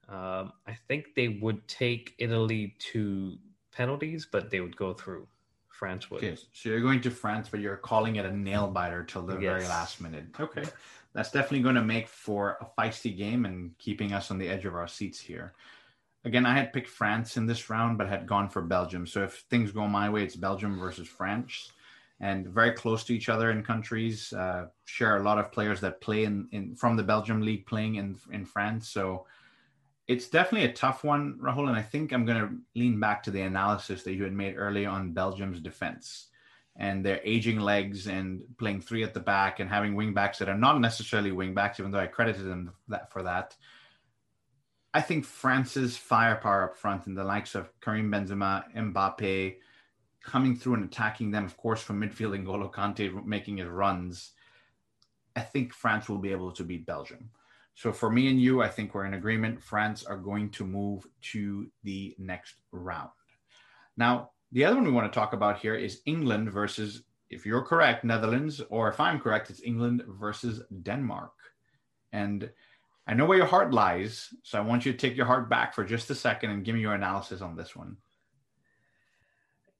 um, 0.07 0.53
I 0.65 0.77
think 0.87 1.13
they 1.15 1.27
would 1.27 1.67
take 1.67 2.15
Italy 2.19 2.75
to 2.91 3.37
penalties, 3.71 4.27
but 4.31 4.49
they 4.49 4.61
would 4.61 4.75
go 4.75 4.93
through. 4.93 5.27
France 5.69 6.09
would. 6.09 6.23
Okay, 6.23 6.37
so 6.53 6.69
you're 6.69 6.79
going 6.79 7.01
to 7.01 7.11
France, 7.11 7.49
but 7.49 7.59
you're 7.59 7.75
calling 7.75 8.15
it 8.17 8.25
a 8.25 8.31
nail 8.31 8.67
biter 8.67 9.03
till 9.03 9.23
the 9.23 9.33
yes. 9.33 9.41
very 9.41 9.63
last 9.63 9.99
minute. 9.99 10.25
Okay, 10.39 10.63
that's 11.13 11.31
definitely 11.31 11.61
going 11.61 11.75
to 11.75 11.83
make 11.83 12.07
for 12.07 12.57
a 12.61 12.81
feisty 12.81 13.17
game 13.17 13.45
and 13.45 13.77
keeping 13.79 14.13
us 14.13 14.31
on 14.31 14.37
the 14.37 14.47
edge 14.47 14.65
of 14.65 14.75
our 14.75 14.87
seats 14.87 15.19
here. 15.19 15.53
Again, 16.25 16.45
I 16.45 16.53
had 16.53 16.71
picked 16.71 16.87
France 16.87 17.35
in 17.35 17.45
this 17.45 17.69
round, 17.69 17.97
but 17.97 18.07
had 18.07 18.27
gone 18.27 18.49
for 18.49 18.61
Belgium. 18.61 19.05
So 19.05 19.23
if 19.23 19.43
things 19.49 19.71
go 19.71 19.87
my 19.87 20.09
way, 20.09 20.23
it's 20.23 20.35
Belgium 20.35 20.79
versus 20.79 21.07
France, 21.07 21.71
and 22.19 22.47
very 22.47 22.71
close 22.71 23.03
to 23.05 23.13
each 23.13 23.27
other 23.27 23.51
in 23.51 23.63
countries. 23.63 24.31
Uh, 24.31 24.67
share 24.85 25.17
a 25.17 25.23
lot 25.23 25.37
of 25.37 25.51
players 25.51 25.81
that 25.81 26.01
play 26.01 26.23
in, 26.23 26.47
in 26.51 26.75
from 26.75 26.95
the 26.95 27.03
Belgium 27.03 27.41
league 27.41 27.65
playing 27.65 27.95
in 27.95 28.17
in 28.31 28.45
France. 28.45 28.89
So 28.89 29.25
it's 30.07 30.29
definitely 30.29 30.67
a 30.67 30.73
tough 30.73 31.03
one, 31.03 31.39
Rahul, 31.41 31.67
and 31.69 31.77
I 31.77 31.81
think 31.81 32.11
I'm 32.11 32.25
going 32.25 32.41
to 32.41 32.79
lean 32.79 32.99
back 32.99 33.23
to 33.23 33.31
the 33.31 33.41
analysis 33.41 34.03
that 34.03 34.13
you 34.13 34.23
had 34.23 34.33
made 34.33 34.55
earlier 34.57 34.89
on 34.89 35.13
Belgium's 35.13 35.59
defense 35.59 36.27
and 36.75 37.05
their 37.05 37.21
aging 37.23 37.59
legs 37.59 38.07
and 38.07 38.41
playing 38.57 38.81
three 38.81 39.03
at 39.03 39.13
the 39.13 39.19
back 39.19 39.59
and 39.59 39.69
having 39.69 39.95
wing 39.95 40.13
backs 40.13 40.39
that 40.39 40.49
are 40.49 40.57
not 40.57 40.79
necessarily 40.79 41.31
wing 41.31 41.53
backs, 41.53 41.79
even 41.79 41.91
though 41.91 41.99
I 41.99 42.07
credited 42.07 42.45
them 42.45 42.73
that 42.87 43.11
for 43.11 43.23
that. 43.23 43.55
I 44.93 45.01
think 45.01 45.25
France's 45.25 45.97
firepower 45.97 46.65
up 46.65 46.77
front 46.77 47.07
and 47.07 47.17
the 47.17 47.23
likes 47.23 47.55
of 47.55 47.69
Karim 47.81 48.11
Benzema, 48.11 48.63
Mbappe, 48.75 49.55
coming 50.23 50.55
through 50.55 50.75
and 50.75 50.85
attacking 50.85 51.31
them, 51.31 51.45
of 51.45 51.57
course, 51.57 51.81
from 51.81 52.01
midfield 52.01 52.43
N'Golo 52.43 52.71
Kante 52.71 53.25
making 53.25 53.57
his 53.57 53.67
runs. 53.67 54.31
I 55.35 55.41
think 55.41 55.73
France 55.73 56.07
will 56.07 56.19
be 56.19 56.31
able 56.31 56.51
to 56.51 56.63
beat 56.63 56.85
Belgium. 56.85 57.31
So 57.73 57.91
for 57.91 58.11
me 58.11 58.29
and 58.29 58.39
you, 58.39 58.61
I 58.61 58.69
think 58.69 58.93
we're 58.93 59.05
in 59.05 59.15
agreement. 59.15 59.61
France 59.61 60.03
are 60.03 60.17
going 60.17 60.51
to 60.51 60.65
move 60.65 61.07
to 61.33 61.67
the 61.83 62.15
next 62.19 62.55
round. 62.71 63.09
Now, 63.97 64.29
the 64.51 64.63
other 64.63 64.75
one 64.75 64.85
we 64.85 64.91
want 64.91 65.11
to 65.11 65.19
talk 65.19 65.33
about 65.33 65.57
here 65.57 65.73
is 65.73 66.01
England 66.05 66.51
versus, 66.51 67.03
if 67.31 67.47
you're 67.47 67.63
correct, 67.63 68.03
Netherlands, 68.03 68.61
or 68.69 68.89
if 68.89 68.99
I'm 68.99 69.19
correct, 69.19 69.49
it's 69.49 69.63
England 69.63 70.03
versus 70.07 70.61
Denmark. 70.83 71.33
And 72.11 72.51
I 73.05 73.13
know 73.13 73.25
where 73.25 73.37
your 73.37 73.47
heart 73.47 73.73
lies, 73.73 74.33
so 74.43 74.57
I 74.57 74.61
want 74.61 74.85
you 74.85 74.93
to 74.93 74.97
take 74.97 75.17
your 75.17 75.25
heart 75.25 75.49
back 75.49 75.73
for 75.73 75.83
just 75.83 76.09
a 76.09 76.15
second 76.15 76.51
and 76.51 76.63
give 76.63 76.75
me 76.75 76.81
your 76.81 76.93
analysis 76.93 77.41
on 77.41 77.55
this 77.55 77.75
one. 77.75 77.97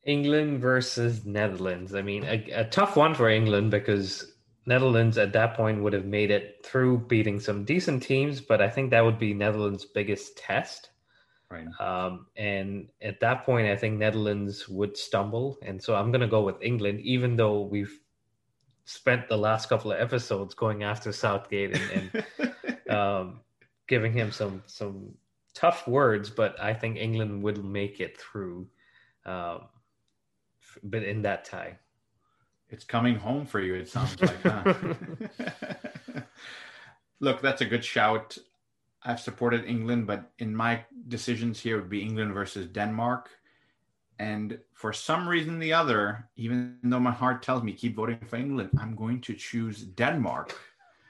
England 0.06 0.60
versus 0.60 1.26
Netherlands. 1.26 1.96
I 1.96 2.02
mean, 2.02 2.26
a, 2.26 2.44
a 2.52 2.66
tough 2.66 2.98
one 2.98 3.16
for 3.16 3.30
England 3.30 3.72
because 3.72 4.34
Netherlands 4.66 5.18
at 5.18 5.34
that 5.34 5.56
point 5.56 5.82
would 5.82 5.94
have 5.94 6.06
made 6.06 6.32
it 6.32 6.66
through 6.66 7.00
beating 7.00 7.40
some 7.40 7.64
decent 7.64 8.04
teams, 8.04 8.42
but 8.42 8.62
I 8.62 8.70
think 8.70 8.92
that 8.92 9.04
would 9.04 9.20
be 9.20 9.34
Netherlands' 9.34 9.86
biggest 9.86 10.38
test. 10.38 10.90
Right. 11.50 11.68
Um, 11.80 12.26
and 12.36 12.90
at 13.02 13.20
that 13.20 13.46
point, 13.46 13.68
I 13.68 13.76
think 13.76 13.98
Netherlands 13.98 14.68
would 14.68 14.98
stumble. 14.98 15.58
And 15.62 15.82
so 15.82 15.96
I'm 15.96 16.12
going 16.12 16.22
to 16.22 16.28
go 16.28 16.42
with 16.42 16.62
England, 16.62 17.02
even 17.02 17.36
though 17.36 17.62
we've 17.62 18.00
spent 18.86 19.30
the 19.30 19.38
last 19.38 19.70
couple 19.70 19.92
of 19.92 20.00
episodes 20.00 20.56
going 20.56 20.84
after 20.84 21.12
Southgate 21.12 21.78
and, 21.78 22.12
and 22.40 22.54
um, 22.94 23.40
giving 23.88 24.14
him 24.14 24.32
some 24.32 24.64
some 24.66 25.14
tough 25.54 25.88
words. 25.88 26.30
But 26.30 26.60
I 26.62 26.74
think 26.74 26.98
England 26.98 27.44
would 27.44 27.64
make 27.64 28.00
it 28.00 28.20
through, 28.20 28.68
um, 29.26 29.64
but 30.84 31.04
in 31.04 31.22
that 31.24 31.46
tie 31.46 31.78
it's 32.74 32.84
coming 32.84 33.16
home 33.16 33.46
for 33.46 33.60
you. 33.60 33.76
It 33.76 33.88
sounds 33.88 34.20
like, 34.20 34.42
huh? 34.42 34.74
Look, 37.20 37.40
that's 37.40 37.62
a 37.62 37.66
good 37.66 37.86
shout. 37.86 38.36
I've 39.04 39.20
supported 39.20 39.66
England, 39.66 40.08
but 40.08 40.32
in 40.40 40.56
my 40.56 40.84
decisions 41.08 41.60
here 41.60 41.78
would 41.78 41.90
be 41.90 42.02
England 42.02 42.34
versus 42.34 42.68
Denmark. 42.68 43.30
And 44.18 44.58
for 44.74 44.92
some 44.92 45.30
reason 45.30 45.58
or 45.58 45.60
the 45.60 45.74
other, 45.74 46.28
even 46.36 46.80
though 46.82 47.00
my 47.00 47.12
heart 47.12 47.44
tells 47.44 47.62
me 47.62 47.74
keep 47.74 47.96
voting 47.96 48.20
for 48.28 48.38
England, 48.38 48.72
I'm 48.80 48.96
going 48.96 49.22
to 49.22 49.36
choose 49.36 49.84
Denmark 49.84 50.58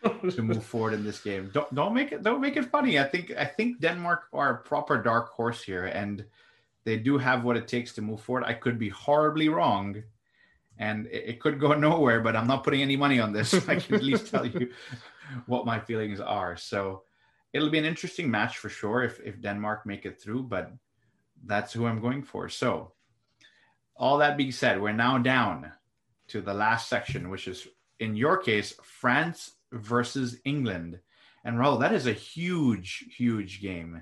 to 0.04 0.42
move 0.42 0.64
forward 0.64 0.94
in 0.94 1.04
this 1.04 1.20
game. 1.20 1.50
Don't 1.54 1.74
don't 1.74 1.94
make 1.94 2.12
it 2.12 2.24
don't 2.24 2.42
make 2.42 2.58
it 2.58 2.66
funny. 2.66 3.00
I 3.00 3.04
think 3.04 3.32
I 3.32 3.46
think 3.46 3.80
Denmark 3.80 4.28
are 4.34 4.52
a 4.52 4.58
proper 4.58 5.02
dark 5.02 5.30
horse 5.30 5.64
here, 5.64 5.86
and 5.86 6.26
they 6.84 6.98
do 6.98 7.18
have 7.18 7.44
what 7.44 7.58
it 7.58 7.68
takes 7.68 7.94
to 7.94 8.02
move 8.02 8.22
forward. 8.22 8.44
I 8.46 8.54
could 8.54 8.78
be 8.78 8.90
horribly 8.90 9.50
wrong, 9.50 10.04
and 10.78 11.08
it, 11.08 11.24
it, 11.28 11.40
could 11.40 11.60
go 11.60 11.74
nowhere. 11.90 12.22
But 12.22 12.36
I'm 12.36 12.48
not 12.48 12.64
putting 12.64 12.82
any 12.82 12.96
money 12.96 13.20
on 13.20 13.32
this. 13.32 13.54
I 13.70 13.76
can 13.76 13.96
at 13.96 14.04
least 14.04 14.28
tell 14.28 14.46
you 14.46 14.72
what 15.46 15.66
my 15.66 15.80
feelings 15.80 16.20
are. 16.20 16.58
So 16.58 17.04
it'll 17.54 17.70
be 17.70 17.80
an 17.80 17.86
interesting 17.86 18.30
match 18.30 18.58
for 18.58 18.70
sure 18.70 19.04
if 19.04 19.20
if 19.22 19.42
Denmark 19.42 19.86
make 19.86 20.06
it 20.06 20.22
through. 20.22 20.44
But 20.44 20.72
that's 21.46 21.74
who 21.74 21.86
I'm 21.86 22.02
going 22.02 22.24
for. 22.24 22.50
So 22.50 22.94
all 23.96 24.18
that 24.18 24.38
being 24.38 24.52
said, 24.52 24.82
we're 24.82 24.92
now 24.92 25.18
down 25.18 25.72
to 26.28 26.42
the 26.42 26.54
last 26.54 26.90
section, 26.90 27.30
which 27.30 27.48
is 27.48 27.68
in 28.00 28.16
your 28.16 28.38
case 28.38 28.74
France 28.82 29.52
versus 29.74 30.38
England. 30.46 31.00
And 31.44 31.58
Rahul, 31.58 31.80
that 31.82 31.94
is 31.94 32.08
a 32.08 32.14
huge, 32.14 33.06
huge 33.18 33.62
game. 33.62 34.02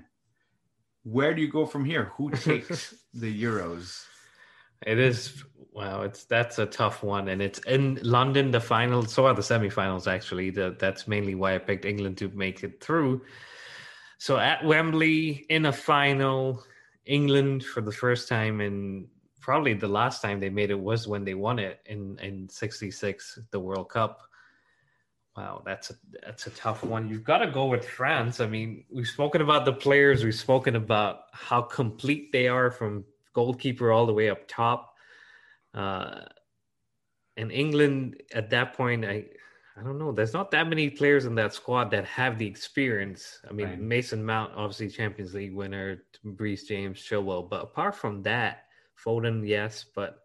Where 1.02 1.34
do 1.34 1.42
you 1.42 1.50
go 1.50 1.66
from 1.66 1.84
here? 1.84 2.12
Who 2.16 2.30
takes 2.30 2.94
the 3.12 3.42
Euros? 3.42 4.04
It 4.86 4.98
is 4.98 5.44
wow. 5.72 6.02
It's 6.02 6.24
that's 6.24 6.58
a 6.58 6.66
tough 6.66 7.02
one, 7.02 7.28
and 7.28 7.40
it's 7.40 7.60
in 7.60 7.98
London. 8.02 8.50
The 8.50 8.60
final, 8.60 9.04
so 9.06 9.26
are 9.26 9.34
the 9.34 9.42
semifinals. 9.42 10.10
Actually, 10.10 10.50
the, 10.50 10.76
that's 10.78 11.06
mainly 11.06 11.34
why 11.34 11.54
I 11.54 11.58
picked 11.58 11.84
England 11.84 12.18
to 12.18 12.28
make 12.30 12.64
it 12.64 12.82
through. 12.82 13.22
So 14.18 14.38
at 14.38 14.64
Wembley 14.64 15.46
in 15.50 15.66
a 15.66 15.72
final, 15.72 16.64
England 17.06 17.64
for 17.64 17.80
the 17.80 17.92
first 17.92 18.28
time 18.28 18.60
in 18.60 19.06
probably 19.40 19.74
the 19.74 19.88
last 19.88 20.22
time 20.22 20.38
they 20.38 20.50
made 20.50 20.70
it 20.70 20.78
was 20.78 21.08
when 21.08 21.24
they 21.24 21.34
won 21.34 21.58
it 21.58 21.80
in 21.86 22.18
in 22.20 22.48
'66, 22.48 23.38
the 23.50 23.60
World 23.60 23.88
Cup. 23.88 24.22
Wow, 25.36 25.62
that's 25.64 25.90
a 25.90 25.94
that's 26.26 26.46
a 26.46 26.50
tough 26.50 26.84
one. 26.84 27.08
You've 27.08 27.24
got 27.24 27.38
to 27.38 27.50
go 27.50 27.66
with 27.66 27.88
France. 27.88 28.40
I 28.40 28.46
mean, 28.46 28.84
we've 28.90 29.06
spoken 29.06 29.40
about 29.40 29.64
the 29.64 29.72
players, 29.72 30.24
we've 30.24 30.34
spoken 30.34 30.76
about 30.76 31.20
how 31.32 31.62
complete 31.62 32.32
they 32.32 32.48
are 32.48 32.70
from 32.70 33.04
goalkeeper 33.32 33.92
all 33.92 34.04
the 34.04 34.12
way 34.12 34.28
up 34.28 34.46
top. 34.46 34.94
Uh, 35.72 36.20
and 37.38 37.50
England 37.50 38.22
at 38.34 38.50
that 38.50 38.74
point, 38.74 39.06
I 39.06 39.24
I 39.76 39.82
don't 39.82 39.98
know. 39.98 40.12
There's 40.12 40.34
not 40.34 40.50
that 40.50 40.68
many 40.68 40.90
players 40.90 41.24
in 41.24 41.34
that 41.36 41.54
squad 41.54 41.90
that 41.92 42.04
have 42.04 42.38
the 42.38 42.46
experience. 42.46 43.40
I 43.48 43.52
mean, 43.52 43.68
right. 43.68 43.80
Mason 43.80 44.22
Mount, 44.22 44.52
obviously 44.54 44.90
Champions 44.90 45.32
League 45.32 45.54
winner, 45.54 46.02
Reece 46.22 46.64
James, 46.64 47.00
Chilwell. 47.00 47.48
But 47.48 47.62
apart 47.62 47.94
from 47.94 48.22
that, 48.24 48.64
Foden, 49.02 49.48
yes, 49.48 49.86
but 49.94 50.18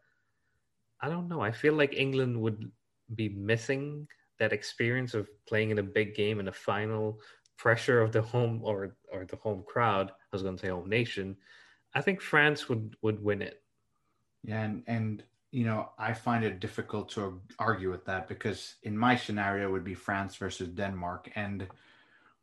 I 1.00 1.08
don't 1.08 1.30
know. 1.30 1.40
I 1.40 1.52
feel 1.52 1.76
like 1.76 1.94
England 1.94 2.40
would 2.42 2.70
be 3.16 3.30
missing 3.30 4.08
that 4.40 4.54
experience 4.54 5.14
of 5.14 5.30
playing 5.48 5.72
in 5.72 5.80
a 5.80 5.84
big 5.84 6.16
game 6.16 6.40
in 6.40 6.48
a 6.48 6.54
final 6.54 7.20
pressure 7.58 8.02
of 8.02 8.12
the 8.12 8.22
home 8.22 8.62
or 8.64 8.96
or 9.12 9.26
the 9.26 9.38
home 9.38 9.64
crowd. 9.68 10.10
I 10.10 10.14
was 10.32 10.44
going 10.44 10.56
to 10.56 10.62
say 10.62 10.70
home 10.70 10.90
nation 10.90 11.38
I 11.98 12.02
think 12.02 12.22
France 12.22 12.70
would 12.70 12.96
would 13.02 13.24
win 13.24 13.42
it. 13.42 13.64
Yeah, 14.44 14.62
and 14.62 14.84
and 14.86 15.24
you 15.52 15.66
know 15.66 15.90
I 15.98 16.14
find 16.14 16.44
it 16.44 16.60
difficult 16.60 17.10
to 17.10 17.42
argue 17.58 17.90
with 17.90 18.06
that 18.06 18.28
because 18.28 18.76
in 18.84 18.96
my 18.96 19.16
scenario 19.16 19.68
it 19.68 19.72
would 19.72 19.84
be 19.84 19.96
France 19.96 20.36
versus 20.36 20.70
Denmark, 20.70 21.32
and 21.36 21.68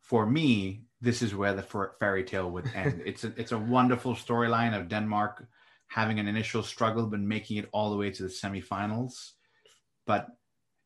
for 0.01 0.25
me, 0.25 0.83
this 1.01 1.21
is 1.21 1.33
where 1.33 1.53
the 1.53 1.89
fairy 1.99 2.25
tale 2.25 2.51
would 2.51 2.69
end. 2.75 3.01
it's 3.05 3.23
a 3.23 3.33
it's 3.37 3.53
a 3.53 3.57
wonderful 3.57 4.13
storyline 4.13 4.77
of 4.77 4.89
Denmark 4.89 5.47
having 5.87 6.19
an 6.19 6.27
initial 6.27 6.63
struggle 6.63 7.05
but 7.05 7.19
making 7.19 7.57
it 7.57 7.69
all 7.71 7.91
the 7.91 7.97
way 7.97 8.09
to 8.09 8.23
the 8.23 8.29
semifinals. 8.29 9.31
But 10.05 10.27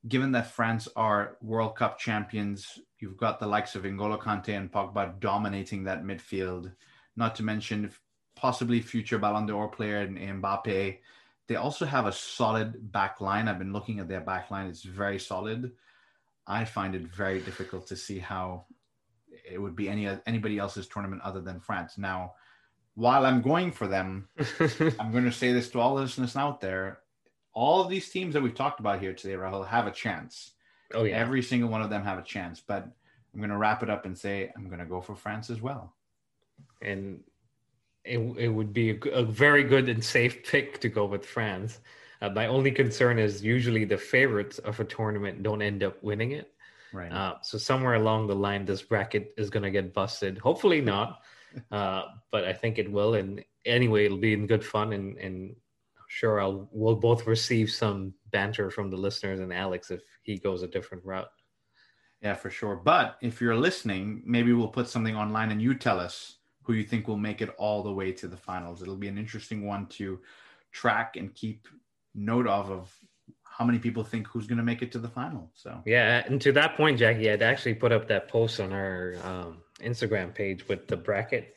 given 0.08 0.32
that 0.32 0.52
France 0.52 0.88
are 0.96 1.38
World 1.42 1.76
Cup 1.76 2.00
champions, 2.00 2.80
you've 3.00 3.18
got 3.18 3.40
the 3.40 3.48
likes 3.48 3.76
of 3.76 3.84
N'Golo 3.84 4.20
Kante 4.20 4.56
and 4.56 4.72
Pogba 4.72 5.20
dominating 5.20 5.84
that 5.84 6.04
midfield. 6.04 6.72
Not 7.16 7.36
to 7.36 7.44
mention 7.44 7.92
possibly 8.36 8.82
future 8.82 9.20
Ballon 9.20 9.46
d'Or 9.46 9.68
player 9.68 10.02
in 10.02 10.16
Mbappe. 10.16 11.00
They 11.48 11.56
also 11.56 11.86
have 11.86 12.06
a 12.06 12.12
solid 12.12 12.92
back 12.92 13.20
line. 13.20 13.48
I've 13.48 13.60
been 13.60 13.74
looking 13.74 14.00
at 14.00 14.08
their 14.08 14.22
back 14.22 14.52
line; 14.52 14.68
it's 14.68 14.84
very 14.84 15.20
solid. 15.20 15.72
I 16.48 16.64
find 16.64 16.96
it 16.96 17.02
very 17.14 17.42
difficult 17.42 17.88
to 17.88 17.96
see 17.96 18.20
how 18.20 18.66
it 19.50 19.58
would 19.58 19.76
be 19.76 19.90
any 19.90 20.08
anybody 20.26 20.58
else's 20.60 20.88
tournament 20.88 21.22
other 21.24 21.42
than 21.42 21.60
France. 21.60 21.98
Now, 21.98 22.36
while 22.96 23.26
I'm 23.26 23.42
going 23.42 23.72
for 23.72 23.88
them, 23.88 24.30
I'm 25.00 25.12
going 25.12 25.26
to 25.26 25.32
say 25.32 25.52
this 25.52 25.70
to 25.72 25.80
all 25.80 25.96
listeners 25.96 26.36
out 26.36 26.62
there: 26.62 27.00
all 27.54 27.82
of 27.82 27.90
these 27.90 28.10
teams 28.10 28.34
that 28.34 28.44
we've 28.44 28.56
talked 28.56 28.80
about 28.80 29.00
here 29.00 29.14
today, 29.14 29.34
Rahul, 29.34 29.68
have 29.68 29.88
a 29.88 29.92
chance. 29.92 30.52
Oh 30.94 31.04
yeah, 31.04 31.18
every 31.18 31.42
single 31.42 31.70
one 31.70 31.82
of 31.82 31.90
them 31.90 32.04
have 32.04 32.18
a 32.18 32.24
chance. 32.24 32.62
But 32.66 32.88
I'm 33.34 33.40
going 33.40 33.50
to 33.50 33.58
wrap 33.58 33.84
it 33.84 33.90
up 33.90 34.06
and 34.06 34.18
say 34.18 34.52
I'm 34.56 34.68
going 34.68 34.80
to 34.80 34.86
go 34.86 35.02
for 35.02 35.16
France 35.16 35.50
as 35.50 35.62
well. 35.62 35.94
And 36.82 37.22
it, 38.04 38.20
it 38.38 38.48
would 38.48 38.74
be 38.74 38.92
a, 38.92 39.10
a 39.10 39.24
very 39.24 39.64
good 39.64 39.90
and 39.90 40.04
safe 40.04 40.44
pick 40.44 40.80
to 40.82 40.90
go 40.90 41.06
with 41.06 41.26
France. 41.26 41.80
Uh, 42.22 42.30
my 42.30 42.48
only 42.48 42.72
concern 42.72 43.20
is 43.20 43.44
usually 43.44 43.86
the 43.86 43.98
favorites 43.98 44.58
of 44.60 44.80
a 44.80 44.86
tournament 44.86 45.44
don't 45.44 45.62
end 45.62 45.84
up 45.84 46.02
winning 46.04 46.32
it. 46.32 46.52
Right. 46.92 47.12
Uh, 47.12 47.36
so 47.42 47.58
somewhere 47.58 47.96
along 47.96 48.28
the 48.28 48.36
line, 48.36 48.66
this 48.66 48.82
bracket 48.82 49.34
is 49.38 49.50
going 49.50 49.64
to 49.64 49.72
get 49.72 49.94
busted. 49.94 50.38
Hopefully 50.40 50.82
not, 50.82 51.22
uh, 51.72 52.04
but 52.32 52.46
I 52.46 52.54
think 52.54 52.80
it 52.80 52.92
will. 52.92 53.14
And 53.14 53.44
anyway, 53.66 54.06
it'll 54.06 54.18
be 54.18 54.34
in 54.34 54.48
good 54.48 54.66
fun, 54.66 54.94
and 54.94 55.18
and 55.18 55.56
sure 56.10 56.42
I'll 56.42 56.68
we'll 56.72 56.96
both 56.96 57.28
receive 57.28 57.70
some 57.70 58.14
banter 58.32 58.70
from 58.70 58.90
the 58.90 58.98
listeners 58.98 59.40
and 59.40 59.54
Alex 59.54 59.92
if 59.92 60.02
he 60.24 60.38
goes 60.38 60.64
a 60.64 60.68
different 60.68 61.06
route. 61.06 61.30
Yeah, 62.22 62.34
for 62.34 62.50
sure. 62.50 62.76
But 62.76 63.18
if 63.22 63.40
you're 63.40 63.56
listening, 63.56 64.24
maybe 64.26 64.52
we'll 64.52 64.68
put 64.68 64.90
something 64.90 65.16
online 65.16 65.52
and 65.52 65.62
you 65.62 65.74
tell 65.76 66.00
us 66.00 66.40
who 66.64 66.74
you 66.74 66.84
think 66.84 67.08
will 67.08 67.16
make 67.16 67.42
it 67.42 67.54
all 67.58 67.84
the 67.84 67.92
way 67.92 68.12
to 68.12 68.28
the 68.28 68.36
finals. 68.36 68.82
It'll 68.82 68.98
be 68.98 69.08
an 69.08 69.18
interesting 69.18 69.66
one 69.66 69.86
to 69.88 70.20
track 70.72 71.16
and 71.16 71.34
keep 71.34 71.68
note 72.16 72.48
of 72.48 72.72
of 72.72 72.94
how 73.44 73.64
many 73.64 73.78
people 73.78 74.04
think 74.04 74.26
who's 74.28 74.48
going 74.48 74.58
to 74.58 74.64
make 74.64 74.82
it 74.82 74.92
to 74.94 75.00
the 75.00 75.08
final. 75.08 75.52
So 75.54 75.80
yeah, 75.86 76.24
and 76.26 76.42
to 76.42 76.52
that 76.54 76.76
point, 76.76 76.98
Jacky, 76.98 77.30
I'd 77.30 77.44
actually 77.44 77.76
put 77.76 77.92
up 77.92 78.08
that 78.08 78.28
post 78.28 78.60
on 78.60 78.74
our 78.74 79.16
um, 79.24 79.58
Instagram 79.80 80.34
page 80.34 80.68
with 80.68 80.88
the 80.88 80.98
bracket, 80.98 81.56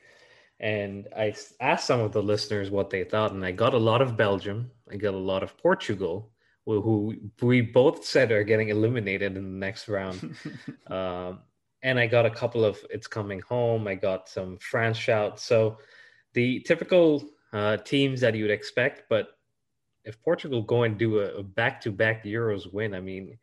and 0.62 1.08
I 1.16 1.34
asked 1.60 1.88
some 1.88 2.00
of 2.00 2.12
the 2.12 2.22
listeners 2.22 2.70
what 2.70 2.88
they 2.88 3.02
thought, 3.02 3.32
and 3.32 3.44
I 3.44 3.50
got 3.50 3.74
a 3.74 3.78
lot 3.78 4.00
of 4.00 4.16
Belgium, 4.16 4.70
I 4.90 4.96
got 4.96 5.12
a 5.12 5.18
lot 5.18 5.42
of 5.42 5.58
Portugal, 5.58 6.30
who 6.64 7.16
we 7.40 7.60
both 7.60 8.04
said 8.04 8.30
are 8.30 8.44
getting 8.44 8.68
eliminated 8.68 9.36
in 9.36 9.42
the 9.42 9.66
next 9.66 9.88
round. 9.88 10.36
um, 10.86 11.40
and 11.82 11.98
I 11.98 12.06
got 12.06 12.26
a 12.26 12.30
couple 12.30 12.64
of 12.64 12.78
"It's 12.90 13.08
Coming 13.08 13.40
Home." 13.48 13.88
I 13.88 13.96
got 13.96 14.28
some 14.28 14.56
France 14.58 14.96
shouts. 14.96 15.42
So 15.42 15.78
the 16.34 16.60
typical 16.60 17.24
uh, 17.52 17.78
teams 17.78 18.20
that 18.20 18.36
you 18.36 18.44
would 18.44 18.52
expect, 18.52 19.08
but 19.10 19.30
if 20.04 20.22
Portugal 20.22 20.62
go 20.62 20.84
and 20.84 20.96
do 20.96 21.18
a, 21.20 21.42
back-to-back 21.42 22.24
Euros 22.24 22.72
win, 22.72 22.94
I 22.94 23.00
mean, 23.00 23.36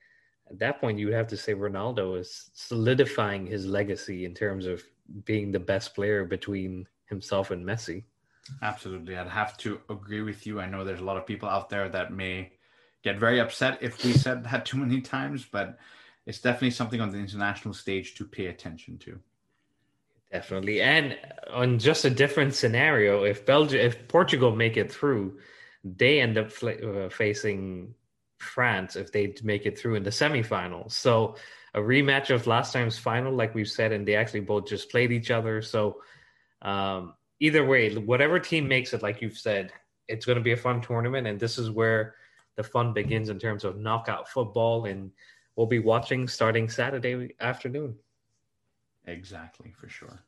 at 0.49 0.59
that 0.59 0.79
point 0.79 0.99
you 0.99 1.07
would 1.07 1.15
have 1.15 1.27
to 1.27 1.37
say 1.37 1.53
Ronaldo 1.53 2.17
is 2.17 2.49
solidifying 2.53 3.45
his 3.45 3.65
legacy 3.65 4.23
in 4.23 4.33
terms 4.33 4.65
of 4.65 4.81
being 5.25 5.51
the 5.51 5.59
best 5.59 5.93
player 5.93 6.23
between 6.23 6.87
himself 7.09 7.51
and 7.51 7.65
Messi. 7.65 8.03
Absolutely, 8.61 9.17
I'd 9.17 9.27
have 9.27 9.57
to 9.57 9.81
agree 9.89 10.21
with 10.21 10.47
you. 10.47 10.59
I 10.59 10.67
know 10.67 10.83
there's 10.83 11.01
a 11.01 11.05
lot 11.05 11.17
of 11.17 11.25
people 11.25 11.49
out 11.49 11.69
there 11.69 11.89
that 11.89 12.13
may 12.13 12.53
get 13.03 13.19
very 13.19 13.39
upset 13.39 13.79
if 13.81 14.03
we 14.03 14.13
said 14.13 14.43
that 14.51 14.65
too 14.65 14.77
many 14.77 15.01
times, 15.01 15.45
but 15.45 15.77
it's 16.25 16.39
definitely 16.39 16.71
something 16.71 17.01
on 17.01 17.11
the 17.11 17.17
international 17.17 17.73
stage 17.73 18.15
to 18.15 18.25
pay 18.25 18.47
attention 18.47 18.97
to. 18.99 19.19
Definitely, 20.31 20.81
and 20.81 21.17
on 21.51 21.79
just 21.79 22.05
a 22.05 22.09
different 22.09 22.53
scenario, 22.53 23.23
if 23.23 23.45
Belgium, 23.45 23.79
if 23.79 24.07
Portugal 24.07 24.55
make 24.55 24.77
it 24.77 24.91
through, 24.91 25.39
they 25.83 26.21
end 26.21 26.37
up 26.37 26.51
uh, 26.63 27.09
facing 27.09 27.95
France 28.37 28.95
if 28.95 29.11
they 29.11 29.33
make 29.43 29.65
it 29.65 29.77
through 29.77 29.95
in 29.95 30.03
the 30.03 30.11
semifinals. 30.11 30.91
So 30.91 31.35
a 31.73 31.79
rematch 31.79 32.29
of 32.29 32.47
last 32.47 32.73
time's 32.73 32.97
final, 32.97 33.33
like 33.33 33.55
we've 33.55 33.69
said, 33.69 33.91
and 33.91 34.07
they 34.07 34.15
actually 34.15 34.41
both 34.41 34.67
just 34.67 34.91
played 34.91 35.11
each 35.11 35.31
other. 35.31 35.61
So 35.61 36.01
um, 36.61 37.13
either 37.39 37.65
way, 37.65 37.93
whatever 37.95 38.39
team 38.39 38.67
makes 38.67 38.93
it, 38.93 39.01
like 39.01 39.21
you've 39.21 39.37
said, 39.37 39.71
it's 40.07 40.25
going 40.25 40.37
to 40.37 40.43
be 40.43 40.51
a 40.51 40.57
fun 40.57 40.81
tournament, 40.81 41.27
and 41.27 41.39
this 41.39 41.57
is 41.57 41.69
where 41.69 42.15
the 42.55 42.63
fun 42.63 42.93
begins 42.93 43.29
in 43.29 43.39
terms 43.39 43.63
of 43.63 43.77
knockout 43.77 44.27
football, 44.27 44.85
and 44.85 45.11
we'll 45.55 45.67
be 45.67 45.79
watching 45.79 46.27
starting 46.27 46.67
Saturday 46.67 47.35
afternoon. 47.39 47.95
Exactly, 49.05 49.73
for 49.79 49.87
sure. 49.87 50.23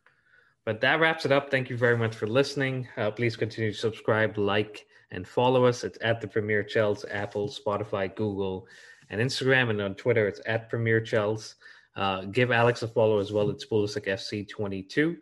But 0.64 0.80
that 0.82 1.00
wraps 1.00 1.26
it 1.26 1.32
up. 1.32 1.50
Thank 1.50 1.70
you 1.70 1.78
very 1.78 1.98
much 1.98 2.16
for 2.16 2.28
listening. 2.28 2.88
Uh, 2.96 3.12
please 3.12 3.36
continue 3.36 3.72
to 3.72 3.78
subscribe, 3.78 4.38
like, 4.38 4.86
and 5.10 5.28
follow 5.28 5.66
us. 5.66 5.84
It's 5.84 5.98
at 6.02 6.22
the 6.22 6.28
Premier 6.28 6.64
Chels, 6.64 7.04
Apple, 7.10 7.50
Spotify, 7.50 8.16
Google, 8.16 8.68
and 9.10 9.20
Instagram. 9.20 9.72
And 9.72 9.82
on 9.82 9.96
Twitter, 9.96 10.28
it's 10.28 10.42
at 10.46 10.70
Premier 10.70 11.02
Chels. 11.02 11.56
Uh, 11.96 12.26
give 12.26 12.52
Alex 12.52 12.84
a 12.84 12.88
follow 12.88 13.20
as 13.20 13.34
well. 13.34 13.50
It's 13.50 13.66
Pulisic 13.66 14.06
FC22. 14.08 15.18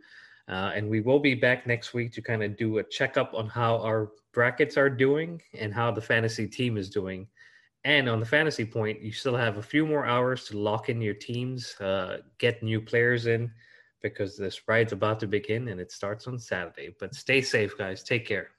Uh, 0.50 0.72
and 0.74 0.90
we 0.90 1.00
will 1.00 1.20
be 1.20 1.36
back 1.36 1.68
next 1.68 1.94
week 1.94 2.12
to 2.14 2.22
kind 2.22 2.44
of 2.44 2.58
do 2.58 2.80
a 2.80 2.84
checkup 2.84 3.34
on 3.36 3.48
how 3.48 3.78
our 3.78 4.12
brackets 4.34 4.78
are 4.78 4.90
doing 4.90 5.42
and 5.54 5.74
how 5.74 5.92
the 5.92 6.02
fantasy 6.02 6.48
team 6.48 6.76
is 6.76 6.90
doing. 6.90 7.28
And 7.84 8.10
on 8.10 8.20
the 8.20 8.26
fantasy 8.26 8.66
point, 8.66 9.02
you 9.02 9.12
still 9.12 9.38
have 9.38 9.58
a 9.58 9.64
few 9.64 9.86
more 9.86 10.06
hours 10.06 10.46
to 10.46 10.58
lock 10.58 10.90
in 10.90 11.02
your 11.02 11.14
teams, 11.14 11.76
uh, 11.80 12.18
get 12.40 12.64
new 12.64 12.82
players 12.82 13.28
in, 13.28 13.52
because 14.02 14.38
this 14.38 14.68
ride's 14.68 14.92
about 14.92 15.20
to 15.20 15.28
begin 15.28 15.68
and 15.68 15.80
it 15.80 15.92
starts 15.92 16.28
on 16.28 16.40
Saturday. 16.40 16.96
But 17.00 17.16
stay 17.16 17.42
safe, 17.42 17.78
guys. 17.78 18.04
Take 18.04 18.26
care. 18.26 18.50